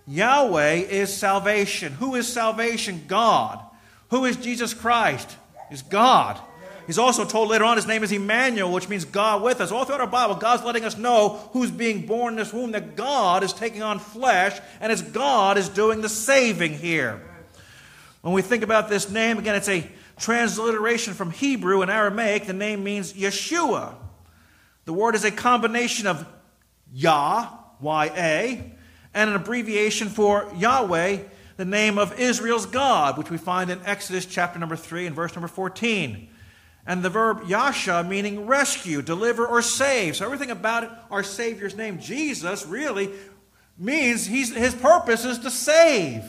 [0.07, 1.93] Yahweh is salvation.
[1.93, 3.05] Who is salvation?
[3.07, 3.61] God.
[4.11, 5.37] Who is Jesus Christ?
[5.71, 6.41] Is God.
[6.87, 9.71] He's also told later on his name is Emmanuel, which means God with us.
[9.71, 12.97] All throughout our Bible, God's letting us know who's being born in this womb, that
[12.97, 17.23] God is taking on flesh, and it's God is doing the saving here.
[18.23, 22.47] When we think about this name, again, it's a transliteration from Hebrew and Aramaic.
[22.47, 23.95] The name means Yeshua.
[24.85, 26.27] The word is a combination of
[26.93, 27.49] Yah,
[27.81, 28.73] Y-A,
[29.15, 31.19] and an abbreviation for Yahweh,
[31.57, 35.35] the name of Israel's God, which we find in Exodus chapter number 3 and verse
[35.35, 36.29] number 14.
[36.87, 40.17] And the verb Yasha, meaning rescue, deliver, or save.
[40.17, 43.11] So everything about our Savior's name, Jesus, really
[43.79, 46.25] means he's, his purpose is to save.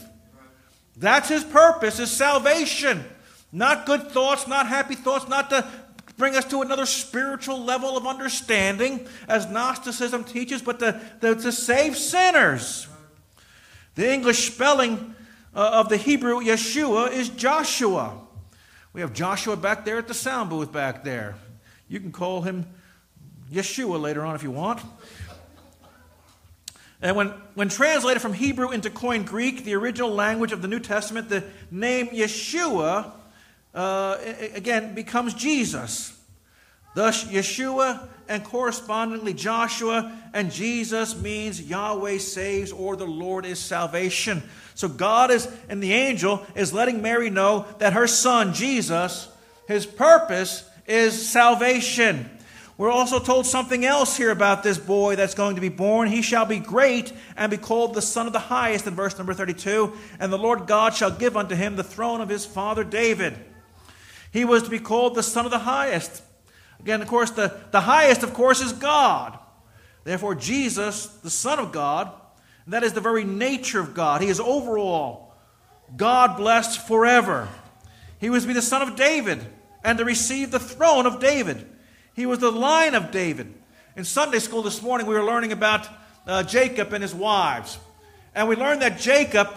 [0.96, 3.04] That's his purpose, is salvation.
[3.52, 5.68] Not good thoughts, not happy thoughts, not to
[6.18, 11.52] bring us to another spiritual level of understanding, as Gnosticism teaches, but to, to, to
[11.52, 12.88] save sinners.
[13.96, 15.16] The English spelling
[15.56, 18.20] uh, of the Hebrew Yeshua is Joshua.
[18.94, 21.36] We have Joshua back there at the sound booth back there.
[21.90, 22.68] You can call him
[23.52, 24.82] Yeshua later on if you want.
[27.02, 30.80] And when, when translated from Hebrew into Koine Greek, the original language of the New
[30.80, 33.12] Testament, the name Yeshua,
[33.74, 34.18] uh,
[34.54, 36.18] again, becomes Jesus.
[36.94, 44.44] Thus, Yeshua and correspondingly Joshua and Jesus means Yahweh saves or the Lord is salvation.
[44.76, 49.28] So God is, and the angel is letting Mary know that her son, Jesus,
[49.68, 52.30] his purpose is salvation.
[52.76, 56.08] We're also told something else here about this boy that's going to be born.
[56.08, 59.34] He shall be great and be called the Son of the Highest in verse number
[59.34, 59.94] 32.
[60.20, 63.38] And the Lord God shall give unto him the throne of his father David.
[64.32, 66.24] He was to be called the Son of the Highest.
[66.84, 69.40] Again, of course, the, the highest, of course, is God.
[70.04, 72.12] Therefore, Jesus, the Son of God,
[72.68, 74.22] that is the very nature of God.
[74.22, 75.34] He is overall
[75.96, 77.48] God blessed forever.
[78.20, 79.46] He was to be the son of David
[79.84, 81.68] and to receive the throne of David.
[82.14, 83.54] He was the line of David.
[83.96, 85.88] In Sunday school this morning, we were learning about
[86.26, 87.78] uh, Jacob and his wives.
[88.34, 89.50] And we learned that Jacob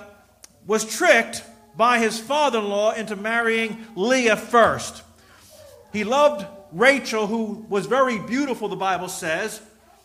[0.66, 1.42] was tricked
[1.76, 5.02] by his father in law into marrying Leah first.
[5.92, 9.60] He loved Rachel, who was very beautiful, the Bible says,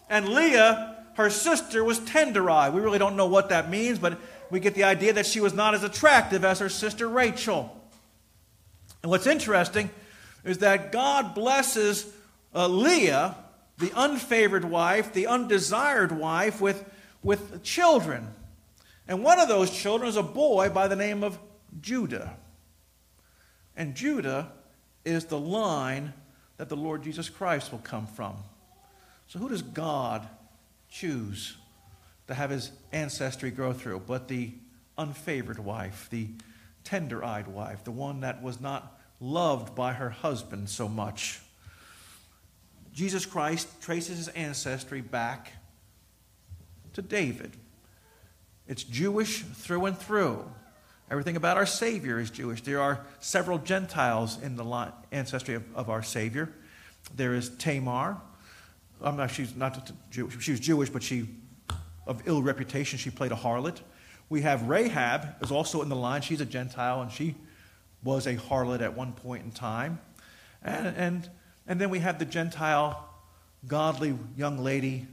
[0.09, 2.73] and Leah, her sister, was tender eyed.
[2.73, 4.19] We really don't know what that means, but
[4.49, 7.75] we get the idea that she was not as attractive as her sister Rachel.
[9.01, 9.89] And what's interesting
[10.43, 12.05] is that God blesses
[12.53, 13.35] uh, Leah,
[13.77, 16.83] the unfavored wife, the undesired wife, with,
[17.23, 18.27] with children.
[19.07, 21.39] And one of those children is a boy by the name of
[21.79, 22.35] Judah.
[23.75, 24.51] And Judah
[25.05, 26.13] is the line
[26.61, 28.35] that the Lord Jesus Christ will come from.
[29.25, 30.27] So, who does God
[30.91, 31.57] choose
[32.27, 34.51] to have his ancestry go through but the
[34.95, 36.27] unfavored wife, the
[36.83, 41.39] tender eyed wife, the one that was not loved by her husband so much?
[42.93, 45.53] Jesus Christ traces his ancestry back
[46.93, 47.57] to David.
[48.67, 50.45] It's Jewish through and through.
[51.11, 52.61] Everything about our Savior is Jewish.
[52.61, 56.49] There are several Gentiles in the ancestry of, of our Savior.
[57.15, 58.17] There is Tamar.
[59.01, 60.41] I'm not, she's not Jewish.
[60.41, 61.27] She was Jewish, but she,
[62.07, 63.81] of ill reputation, she played a harlot.
[64.29, 66.21] We have Rahab, is also in the line.
[66.21, 67.35] She's a Gentile, and she
[68.03, 69.99] was a harlot at one point in time.
[70.63, 71.29] And, and
[71.67, 73.07] and then we have the Gentile,
[73.67, 75.07] godly young lady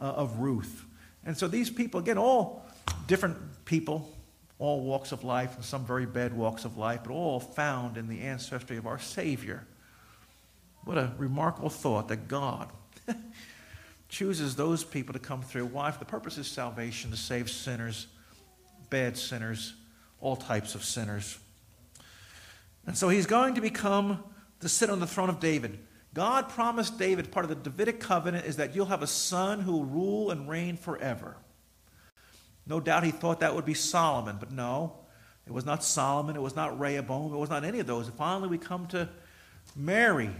[0.00, 0.84] uh, of Ruth.
[1.24, 2.66] And so these people, again, all
[3.06, 4.10] different people,
[4.58, 8.08] all walks of life, and some very bad walks of life, but all found in
[8.08, 9.66] the ancestry of our Savior.
[10.84, 12.70] What a remarkable thought that God
[14.08, 15.66] chooses those people to come through.
[15.66, 15.90] Why?
[15.90, 18.06] For the purpose of salvation, to save sinners,
[18.90, 19.74] bad sinners,
[20.20, 21.38] all types of sinners.
[22.86, 24.22] And so he's going to become
[24.60, 25.78] to sit on the throne of David.
[26.14, 29.72] God promised David, part of the Davidic covenant, is that you'll have a son who
[29.72, 31.36] will rule and reign forever.
[32.66, 34.94] No doubt he thought that would be Solomon, but no,
[35.46, 38.06] it was not Solomon, it was not Rehoboam, it was not any of those.
[38.06, 39.08] And finally, we come to
[39.74, 40.30] Mary,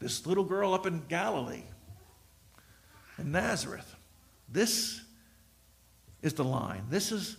[0.00, 1.62] this little girl up in Galilee,
[3.18, 3.96] in Nazareth.
[4.48, 5.00] This
[6.22, 6.84] is the line.
[6.90, 7.36] This is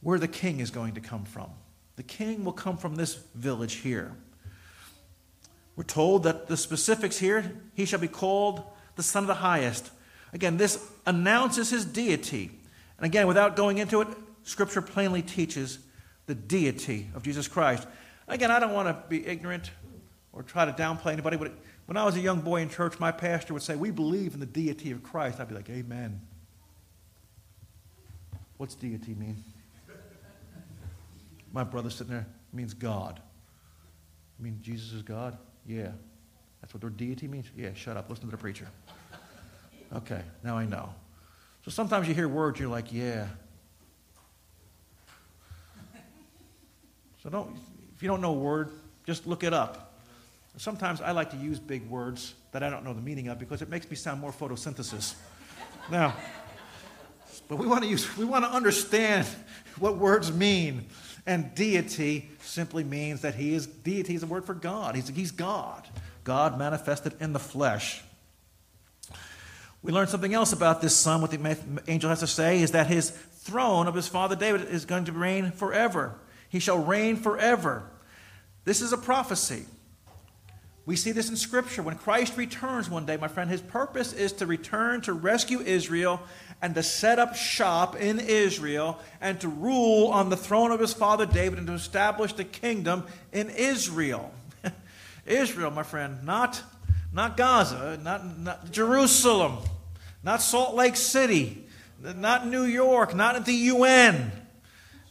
[0.00, 1.50] where the king is going to come from.
[1.96, 4.14] The king will come from this village here.
[5.76, 8.62] We're told that the specifics here, he shall be called
[8.96, 9.90] the Son of the Highest.
[10.32, 12.50] Again, this announces his deity.
[12.98, 14.08] And again, without going into it,
[14.42, 15.78] Scripture plainly teaches
[16.26, 17.86] the deity of Jesus Christ.
[18.28, 19.70] Again, I don't want to be ignorant
[20.32, 21.52] or try to downplay anybody, but
[21.86, 24.40] when I was a young boy in church, my pastor would say, We believe in
[24.40, 25.40] the deity of Christ.
[25.40, 26.20] I'd be like, Amen.
[28.56, 29.42] What's deity mean?
[31.52, 33.20] My brother sitting there means God.
[34.38, 35.38] I mean Jesus is God?
[35.66, 35.92] Yeah.
[36.60, 37.46] That's what their deity means?
[37.56, 38.10] Yeah, shut up.
[38.10, 38.66] Listen to the preacher.
[39.94, 40.94] Okay, now I know.
[41.64, 43.26] So sometimes you hear words, you're like, yeah.
[47.22, 47.56] So don't,
[47.96, 48.70] if you don't know a word,
[49.04, 49.94] just look it up.
[50.58, 53.60] Sometimes I like to use big words that I don't know the meaning of because
[53.62, 55.14] it makes me sound more photosynthesis.
[55.90, 56.14] now,
[57.48, 59.26] but we want to use, we want to understand
[59.78, 60.86] what words mean.
[61.26, 64.94] And deity simply means that he is, deity is a word for God.
[64.94, 65.86] He's, he's God.
[66.24, 68.02] God manifested in the flesh.
[69.82, 71.20] We learn something else about this son.
[71.20, 74.84] What the angel has to say is that his throne of his father David is
[74.84, 76.14] going to reign forever.
[76.48, 77.88] He shall reign forever.
[78.64, 79.64] This is a prophecy.
[80.86, 81.82] We see this in Scripture.
[81.82, 86.20] When Christ returns one day, my friend, his purpose is to return to rescue Israel
[86.62, 90.92] and to set up shop in Israel and to rule on the throne of his
[90.92, 94.32] father David and to establish the kingdom in Israel.
[95.26, 96.62] Israel, my friend, not,
[97.12, 99.58] not Gaza, not, not Jerusalem,
[100.22, 101.66] not Salt Lake City,
[102.00, 104.32] not New York, not at the UN,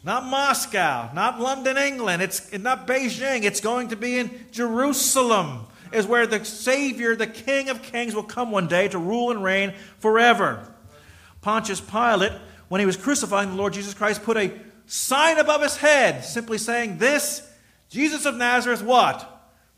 [0.04, 2.22] not Moscow, not London, England.
[2.22, 3.44] It's not Beijing.
[3.44, 8.24] It's going to be in Jerusalem, is where the Savior, the King of Kings, will
[8.24, 10.72] come one day to rule and reign forever.
[11.42, 12.34] Pontius Pilate,
[12.68, 14.52] when he was crucifying the Lord Jesus Christ, put a
[14.86, 17.48] sign above his head, simply saying, This,
[17.90, 19.32] Jesus of Nazareth, what?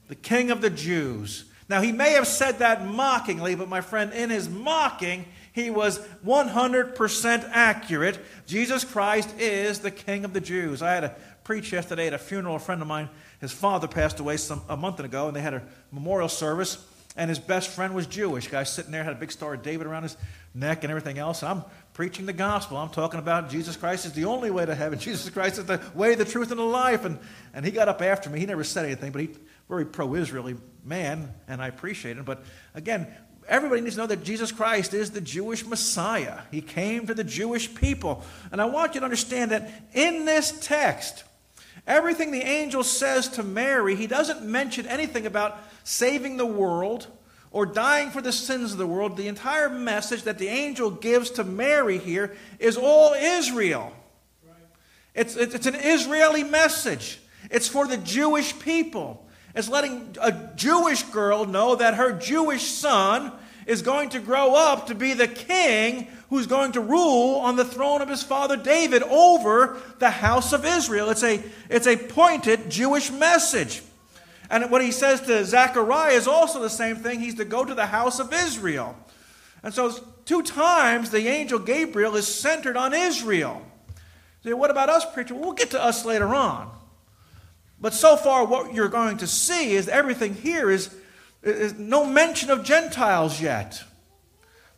[0.08, 1.46] The King of the Jews.
[1.70, 6.00] Now, he may have said that mockingly, but my friend, in his mocking, he was
[6.26, 8.20] 100% accurate.
[8.46, 10.82] Jesus Christ is the King of the Jews.
[10.82, 12.58] I had a preach yesterday at a funeral.
[12.58, 13.10] A friend of mine,
[13.42, 16.86] his father passed away some, a month ago, and they had a memorial service.
[17.16, 18.48] And his best friend was Jewish.
[18.48, 20.16] Guy sitting there had a big star of David around his
[20.54, 21.42] neck and everything else.
[21.42, 21.64] I'm
[21.94, 22.78] preaching the gospel.
[22.78, 25.00] I'm talking about Jesus Christ is the only way to heaven.
[25.00, 27.06] Jesus Christ is the way, the truth, and the life.
[27.06, 27.18] And,
[27.56, 28.40] and he got up after me.
[28.40, 29.30] He never said anything, but he
[29.68, 32.24] very pro-Israeli man, and I appreciate him.
[32.24, 32.44] But
[32.74, 33.08] again,
[33.48, 36.40] everybody needs to know that Jesus Christ is the Jewish Messiah.
[36.52, 38.24] He came to the Jewish people.
[38.52, 41.24] And I want you to understand that in this text,
[41.86, 47.08] everything the angel says to Mary, he doesn't mention anything about saving the world
[47.52, 49.18] or dying for the sins of the world.
[49.18, 53.92] The entire message that the angel gives to Mary here is all Israel.
[55.14, 57.20] It's, it's an Israeli message.
[57.50, 59.27] It's for the Jewish people.
[59.58, 63.32] It's letting a Jewish girl know that her Jewish son
[63.66, 67.66] is going to grow up to be the king who's going to rule on the
[67.66, 71.10] throne of his father David over the house of Israel.
[71.10, 71.42] It's a,
[71.72, 73.82] it's a pointed Jewish message.
[74.52, 77.20] And what he says to Zechariah is also the same thing.
[77.20, 78.96] He's to go to the house of Israel.
[79.64, 79.92] And so,
[80.26, 83.66] two times the angel Gabriel is centered on Israel.
[84.44, 85.34] So, what about us, preacher?
[85.34, 86.77] We'll get to us later on.
[87.80, 90.94] But so far, what you're going to see is everything here is,
[91.44, 93.84] is no mention of Gentiles yet.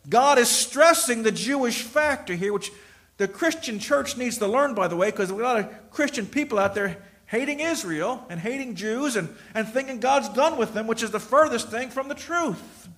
[0.08, 2.70] God is stressing the Jewish factor here, which
[3.16, 6.26] the Christian church needs to learn, by the way, because there's a lot of Christian
[6.26, 10.86] people out there hating Israel and hating Jews and, and thinking God's done with them,
[10.86, 12.88] which is the furthest thing from the truth.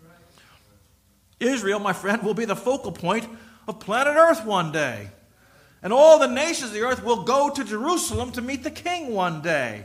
[1.39, 3.29] Israel, my friend, will be the focal point
[3.67, 5.11] of planet Earth one day.
[5.83, 9.13] And all the nations of the earth will go to Jerusalem to meet the king
[9.13, 9.85] one day.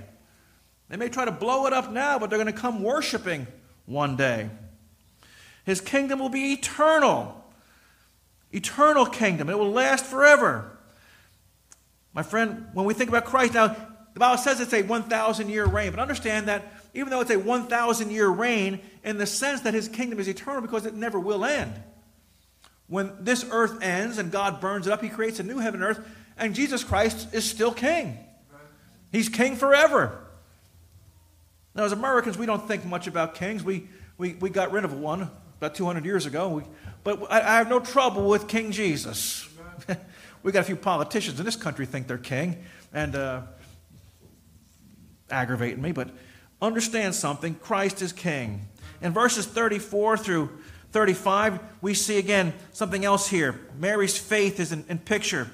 [0.89, 3.47] They may try to blow it up now, but they're going to come worshiping
[3.85, 4.49] one day.
[5.65, 7.43] His kingdom will be eternal.
[8.51, 9.49] Eternal kingdom.
[9.49, 10.71] It will last forever.
[12.13, 13.75] My friend, when we think about Christ, now,
[14.13, 17.37] the Bible says it's a 1,000 year reign, but understand that even though it's a
[17.37, 21.45] 1,000 year reign, in the sense that his kingdom is eternal because it never will
[21.45, 21.73] end.
[22.87, 25.89] When this earth ends and God burns it up, he creates a new heaven and
[25.97, 26.07] earth,
[26.37, 28.17] and Jesus Christ is still king.
[29.11, 30.26] He's king forever.
[31.77, 33.63] Now, as Americans, we don't think much about kings.
[33.63, 36.49] We, we, we got rid of one about 200 years ago.
[36.49, 36.63] We,
[37.03, 39.47] but I, I, have no trouble with King Jesus.
[40.43, 42.63] we got a few politicians in this country think they're king
[42.93, 43.43] and uh,
[45.29, 46.09] aggravating me, but
[46.63, 48.67] understand something Christ is king.
[48.99, 50.49] In verses 34 through
[50.93, 53.59] 35, we see again something else here.
[53.77, 55.47] Mary's faith is in, in picture.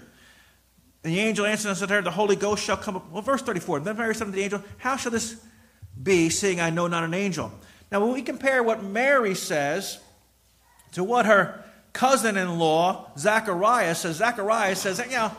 [1.01, 3.11] The angel answered and said to her, The Holy Ghost shall come up.
[3.11, 3.81] Well, verse 34.
[3.81, 5.35] Then Mary said to the angel, How shall this
[6.01, 7.51] be, seeing I know not an angel?
[7.91, 9.99] Now, when we compare what Mary says
[10.93, 11.63] to what her
[11.93, 15.31] cousin in law, Zachariah, says, Zachariah says, You know,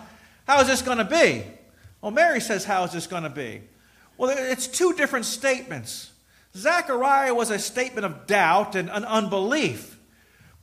[0.46, 1.44] how is this going to be?
[2.00, 3.62] Well, Mary says, How is this going to be?
[4.16, 6.12] Well, it's two different statements.
[6.56, 9.98] Zechariah was a statement of doubt and an unbelief.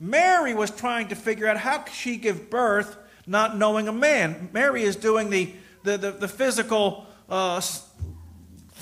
[0.00, 4.48] Mary was trying to figure out how could she give birth not knowing a man.
[4.52, 5.52] Mary is doing the,
[5.84, 7.60] the, the, the physical uh,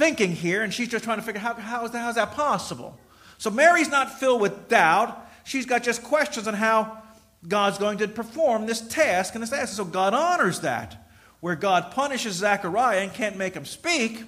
[0.01, 2.15] thinking here, and she's just trying to figure out how, how, is that, how is
[2.15, 2.99] that possible?
[3.37, 5.29] So Mary's not filled with doubt.
[5.45, 7.03] She's got just questions on how
[7.47, 9.75] God's going to perform this task and this task.
[9.75, 10.97] So God honors that.
[11.41, 14.25] Where God punishes Zechariah and can't make him speak,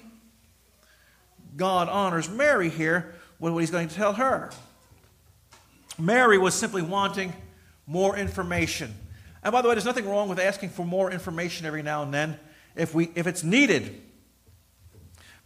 [1.57, 4.51] God honors Mary here with what he's going to tell her.
[5.97, 7.33] Mary was simply wanting
[7.87, 8.93] more information.
[9.43, 12.13] And by the way, there's nothing wrong with asking for more information every now and
[12.13, 12.39] then
[12.75, 14.01] if, we, if it's needed.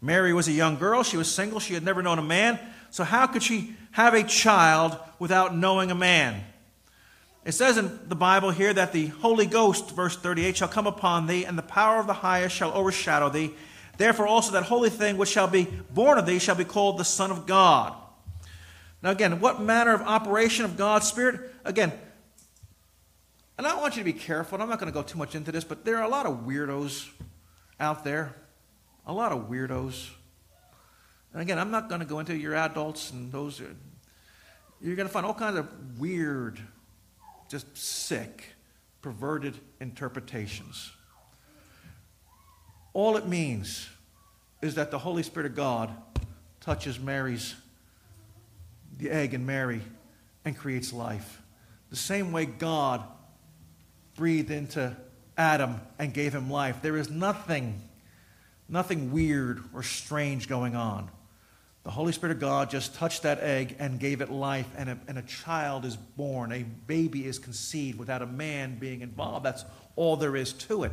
[0.01, 1.03] Mary was a young girl.
[1.03, 1.59] She was single.
[1.59, 2.59] She had never known a man.
[2.89, 6.43] So, how could she have a child without knowing a man?
[7.43, 11.27] It says in the Bible here that the Holy Ghost, verse 38, shall come upon
[11.27, 13.53] thee, and the power of the highest shall overshadow thee.
[13.97, 17.05] Therefore, also that holy thing which shall be born of thee shall be called the
[17.05, 17.93] Son of God.
[19.01, 21.53] Now, again, what manner of operation of God's Spirit?
[21.63, 21.93] Again,
[23.57, 25.33] and I want you to be careful, and I'm not going to go too much
[25.33, 27.09] into this, but there are a lot of weirdos
[27.79, 28.35] out there.
[29.07, 30.11] A lot of weirdos.
[31.33, 33.59] And again, I'm not going to go into your adults and those.
[34.79, 36.59] You're going to find all kinds of weird
[37.49, 38.53] just sick,
[39.01, 40.91] perverted interpretations.
[42.93, 43.89] All it means
[44.61, 45.91] is that the Holy Spirit of God
[46.59, 47.55] touches Mary's,
[48.97, 49.81] the egg in Mary,
[50.43, 51.41] and creates life.
[51.89, 53.03] The same way God
[54.15, 54.95] breathed into
[55.37, 56.81] Adam and gave him life.
[56.81, 57.81] There is nothing,
[58.69, 61.09] nothing weird or strange going on.
[61.83, 64.99] The Holy Spirit of God just touched that egg and gave it life, and a,
[65.07, 66.51] and a child is born.
[66.51, 69.45] A baby is conceived without a man being involved.
[69.45, 69.63] That's
[69.95, 70.91] all there is to it.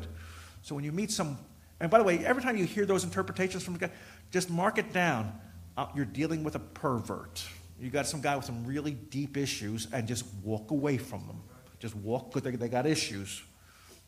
[0.63, 1.37] So when you meet some,
[1.81, 3.91] and by the way, every time you hear those interpretations from guy,
[4.31, 5.33] just mark it down.
[5.77, 7.45] Uh, you're dealing with a pervert.
[7.81, 11.43] You got some guy with some really deep issues, and just walk away from them.
[11.81, 13.43] Just walk because they, they got issues.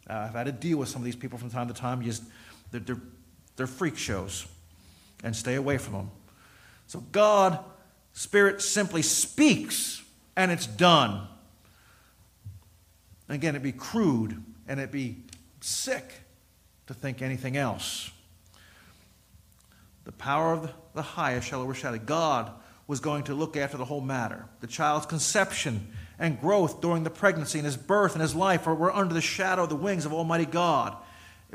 [0.09, 2.01] Uh, I've had to deal with some of these people from time to time.
[2.01, 2.23] You just,
[2.71, 3.03] they're, they're,
[3.57, 4.47] they're freak shows,
[5.25, 6.11] and stay away from them.
[6.87, 7.59] So God,
[8.13, 10.03] Spirit simply speaks
[10.37, 11.27] and it's done.
[13.29, 15.19] Again, it'd be crude and it'd be
[15.61, 16.13] sick
[16.87, 18.11] to think anything else.
[20.05, 21.99] The power of the highest shall overshadow.
[21.99, 22.53] God
[22.87, 24.47] was going to look after the whole matter.
[24.61, 28.95] The child's conception and growth during the pregnancy and his birth and his life were
[28.95, 30.97] under the shadow of the wings of Almighty God.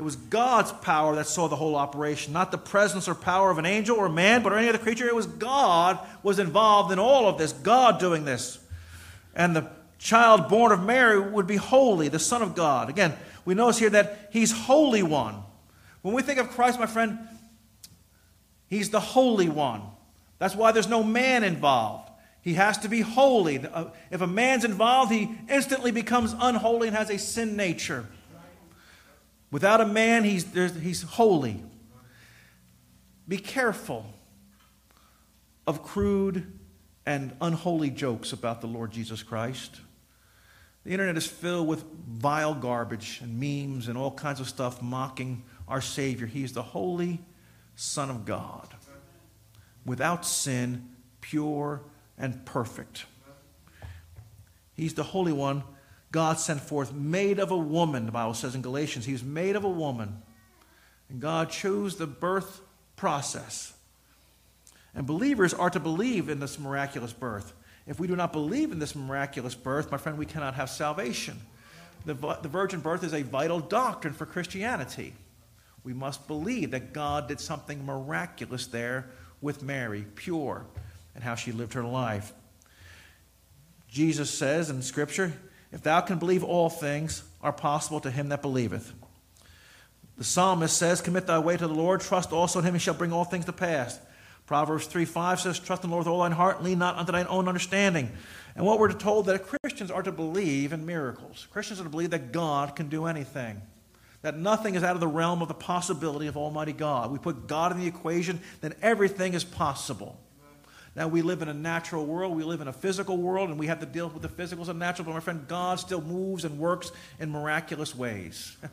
[0.02, 3.58] It was God's power that saw the whole operation, not the presence or power of
[3.58, 5.06] an angel or man, but or any other creature.
[5.06, 8.58] It was God was involved in all of this, God doing this.
[9.32, 12.90] And the child born of Mary would be holy, the Son of God.
[12.90, 15.36] Again, we notice here that he's Holy One.
[16.00, 17.20] When we think of Christ, my friend,
[18.66, 19.82] he's the Holy One.
[20.40, 22.10] That's why there's no man involved.
[22.40, 23.64] He has to be holy.
[23.64, 28.04] Uh, if a man's involved, he instantly becomes unholy and has a sin nature.
[29.52, 30.46] Without a man, he's,
[30.80, 31.62] he's holy.
[33.28, 34.06] Be careful
[35.66, 36.58] of crude
[37.06, 39.80] and unholy jokes about the Lord Jesus Christ.
[40.84, 45.44] The internet is filled with vile garbage and memes and all kinds of stuff mocking
[45.68, 46.26] our Savior.
[46.26, 47.20] He's the holy
[47.76, 48.68] Son of God,
[49.84, 50.88] without sin,
[51.20, 51.82] pure
[52.18, 53.06] and perfect.
[54.74, 55.62] He's the Holy One
[56.12, 59.06] God sent forth, made of a woman, the Bible says in Galatians.
[59.06, 60.22] He was made of a woman.
[61.08, 62.60] And God chose the birth
[62.96, 63.72] process.
[64.94, 67.54] And believers are to believe in this miraculous birth.
[67.86, 71.40] If we do not believe in this miraculous birth, my friend, we cannot have salvation.
[72.04, 75.14] The, the virgin birth is a vital doctrine for Christianity.
[75.82, 79.10] We must believe that God did something miraculous there
[79.40, 80.66] with Mary, pure,
[81.14, 82.32] and how she lived her life.
[83.88, 85.32] Jesus says in Scripture,
[85.72, 88.92] if thou can believe, all things are possible to him that believeth.
[90.18, 92.94] The psalmist says, Commit thy way to the Lord, trust also in him, he shall
[92.94, 93.98] bring all things to pass.
[94.46, 96.96] Proverbs 3 5 says, Trust in the Lord with all thine heart, and lean not
[96.96, 98.10] unto thine own understanding.
[98.54, 101.46] And what we're told that Christians are to believe in miracles.
[101.50, 103.62] Christians are to believe that God can do anything.
[104.20, 107.10] That nothing is out of the realm of the possibility of Almighty God.
[107.10, 110.20] We put God in the equation, then everything is possible.
[110.94, 113.66] Now, we live in a natural world, we live in a physical world, and we
[113.68, 116.58] have to deal with the physicals and natural, but my friend, God still moves and
[116.58, 118.56] works in miraculous ways.
[118.62, 118.70] in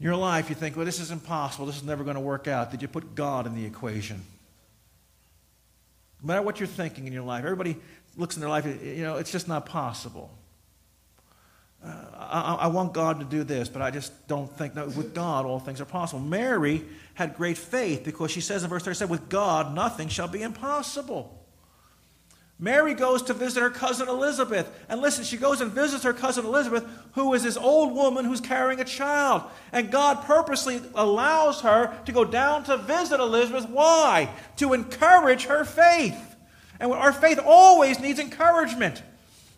[0.00, 2.70] your life, you think, well, this is impossible, this is never going to work out.
[2.70, 4.22] Did you put God in the equation?
[6.22, 7.76] No matter what you're thinking in your life, everybody
[8.16, 10.30] looks in their life, you know, it's just not possible.
[12.32, 15.44] I, I, want God to do this, but I just don't think, no, with God,
[15.44, 16.20] all things are possible.
[16.20, 16.82] Mary
[17.14, 21.38] had great faith because she says in verse 37, with God, nothing shall be impossible.
[22.58, 24.70] Mary goes to visit her cousin Elizabeth.
[24.88, 28.40] And listen, she goes and visits her cousin Elizabeth, who is this old woman who's
[28.40, 29.42] carrying a child.
[29.72, 33.68] And God purposely allows her to go down to visit Elizabeth.
[33.68, 34.30] Why?
[34.58, 36.36] To encourage her faith.
[36.78, 39.02] And our faith always needs encouragement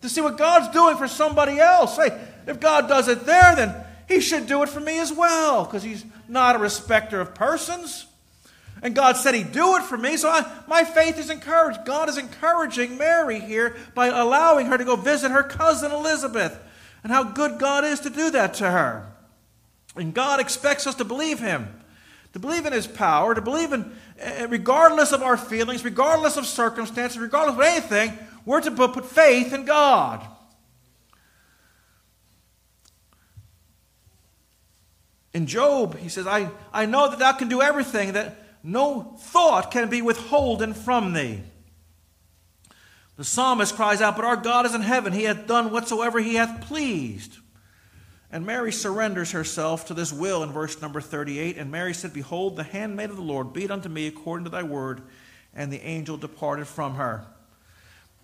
[0.00, 1.96] to see what God's doing for somebody else.
[1.96, 3.74] Hey, if God does it there, then
[4.08, 8.06] He should do it for me as well, because He's not a respecter of persons.
[8.82, 11.84] And God said He'd do it for me, so I, my faith is encouraged.
[11.84, 16.58] God is encouraging Mary here by allowing her to go visit her cousin Elizabeth,
[17.02, 19.06] and how good God is to do that to her.
[19.96, 21.68] And God expects us to believe Him,
[22.32, 26.46] to believe in His power, to believe in, eh, regardless of our feelings, regardless of
[26.46, 30.26] circumstances, regardless of anything, we're to put faith in God.
[35.34, 39.72] In Job, he says, I, I know that thou can do everything, that no thought
[39.72, 41.42] can be withholden from thee.
[43.16, 45.12] The psalmist cries out, But our God is in heaven.
[45.12, 47.38] He hath done whatsoever he hath pleased.
[48.30, 51.56] And Mary surrenders herself to this will in verse number 38.
[51.58, 54.50] And Mary said, Behold, the handmaid of the Lord, be it unto me according to
[54.50, 55.02] thy word.
[55.54, 57.26] And the angel departed from her.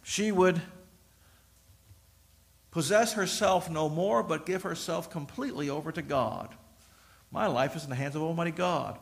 [0.03, 0.61] She would
[2.71, 6.49] possess herself no more, but give herself completely over to God.
[7.31, 8.99] My life is in the hands of Almighty God.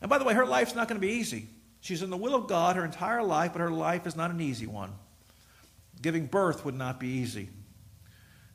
[0.00, 1.48] And by the way, her life's not going to be easy.
[1.80, 4.40] She's in the will of God her entire life, but her life is not an
[4.40, 4.92] easy one.
[6.02, 7.48] Giving birth would not be easy.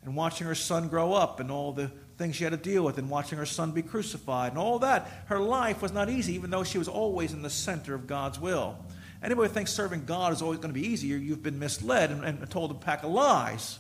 [0.04, 2.98] And watching her son grow up and all the things she had to deal with,
[2.98, 6.50] and watching her son be crucified and all that, her life was not easy, even
[6.50, 8.78] though she was always in the center of God's will.
[9.24, 12.24] Anybody who thinks serving God is always going to be easier, you've been misled and,
[12.24, 13.80] and told a pack of lies.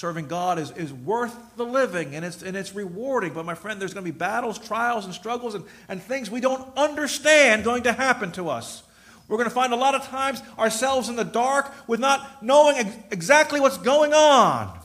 [0.00, 3.34] Serving God is, is worth the living and it's, and it's rewarding.
[3.34, 6.40] But my friend, there's going to be battles, trials, and struggles and, and things we
[6.40, 8.82] don't understand going to happen to us.
[9.28, 12.78] We're going to find a lot of times ourselves in the dark with not knowing
[12.78, 14.80] ex- exactly what's going on.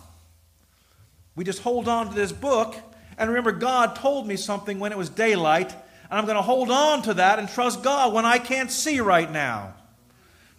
[1.38, 2.76] We just hold on to this book
[3.18, 6.70] and remember God told me something when it was daylight, and I'm going to hold
[6.70, 9.76] on to that and trust God when I can't see right now.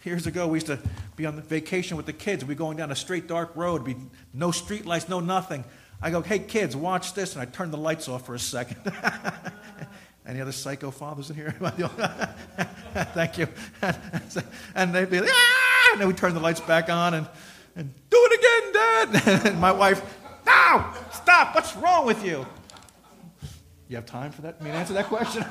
[0.03, 0.79] Years ago, we used to
[1.17, 2.45] be on vacation with the kids.
[2.45, 3.97] We'd be going down a straight dark road, be
[4.35, 5.65] no street lights, no nothing.
[6.01, 8.77] I go, hey kids, watch this, and I turn the lights off for a second.
[10.27, 11.55] Any other psycho fathers in here?
[13.15, 13.49] Thank you.
[14.75, 15.91] and they'd be like, ah!
[15.93, 17.29] And then we turn the lights back on and,
[17.77, 19.47] and do it again, Dad.
[19.47, 20.03] and my wife,
[20.45, 21.55] no, stop.
[21.55, 22.45] What's wrong with you?
[23.89, 24.61] You have time for that?
[24.61, 25.45] Me to answer that question?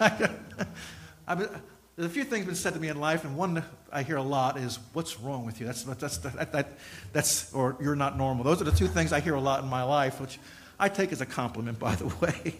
[1.28, 1.50] I've been,
[1.96, 4.24] there's a few things been said to me in life, and one I hear a
[4.24, 6.78] lot is, "What's wrong with you?" That's that's that, that,
[7.14, 8.44] that's or you're not normal.
[8.44, 10.38] Those are the two things I hear a lot in my life, which
[10.78, 12.56] I take as a compliment, by the way.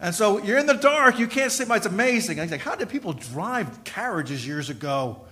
[0.00, 1.64] And so you're in the dark, you can't see.
[1.68, 2.40] It's amazing.
[2.40, 5.26] I like, how did people drive carriages years ago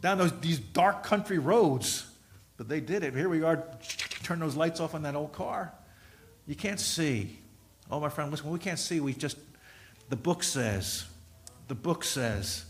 [0.00, 2.06] down those these dark country roads?
[2.56, 3.14] But they did it.
[3.14, 3.62] Here we are.
[4.22, 5.72] Turn those lights off on that old car.
[6.46, 7.38] You can't see.
[7.90, 8.48] Oh, my friend, listen.
[8.48, 9.36] We can't see, we just
[10.08, 11.04] the book says
[11.72, 12.66] the book says,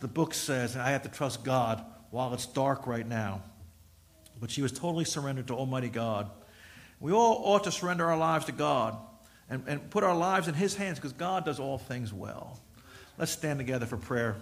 [0.00, 3.42] the book says, I have to trust God while it's dark right now.
[4.38, 6.28] But she was totally surrendered to Almighty God.
[7.00, 8.98] We all ought to surrender our lives to God
[9.48, 12.60] and, and put our lives in His hands because God does all things well.
[13.16, 14.36] Let's stand together for prayer.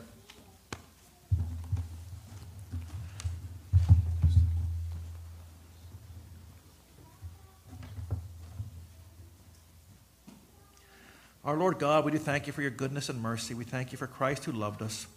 [11.45, 13.53] Our Lord God, we do thank you for your goodness and mercy.
[13.53, 15.09] We thank you for Christ who loved us.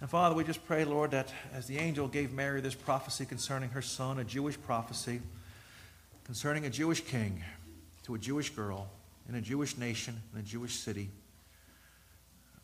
[0.00, 3.70] And Father, we just pray, Lord, that as the angel gave Mary this prophecy concerning
[3.70, 5.20] her son, a Jewish prophecy
[6.24, 7.44] concerning a Jewish king
[8.02, 8.88] to a Jewish girl
[9.28, 11.08] in a Jewish nation, in a Jewish city,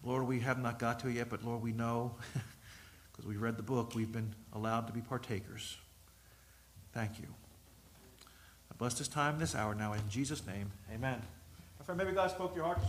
[0.03, 2.16] Lord, we have not got to it yet, but Lord, we know,
[3.12, 5.76] because we read the book, we've been allowed to be partakers.
[6.93, 7.26] Thank you.
[8.72, 10.72] I bless this time, this hour now, in Jesus' name.
[10.93, 11.22] Amen.
[11.97, 12.88] Maybe God spoke to your heart this morning.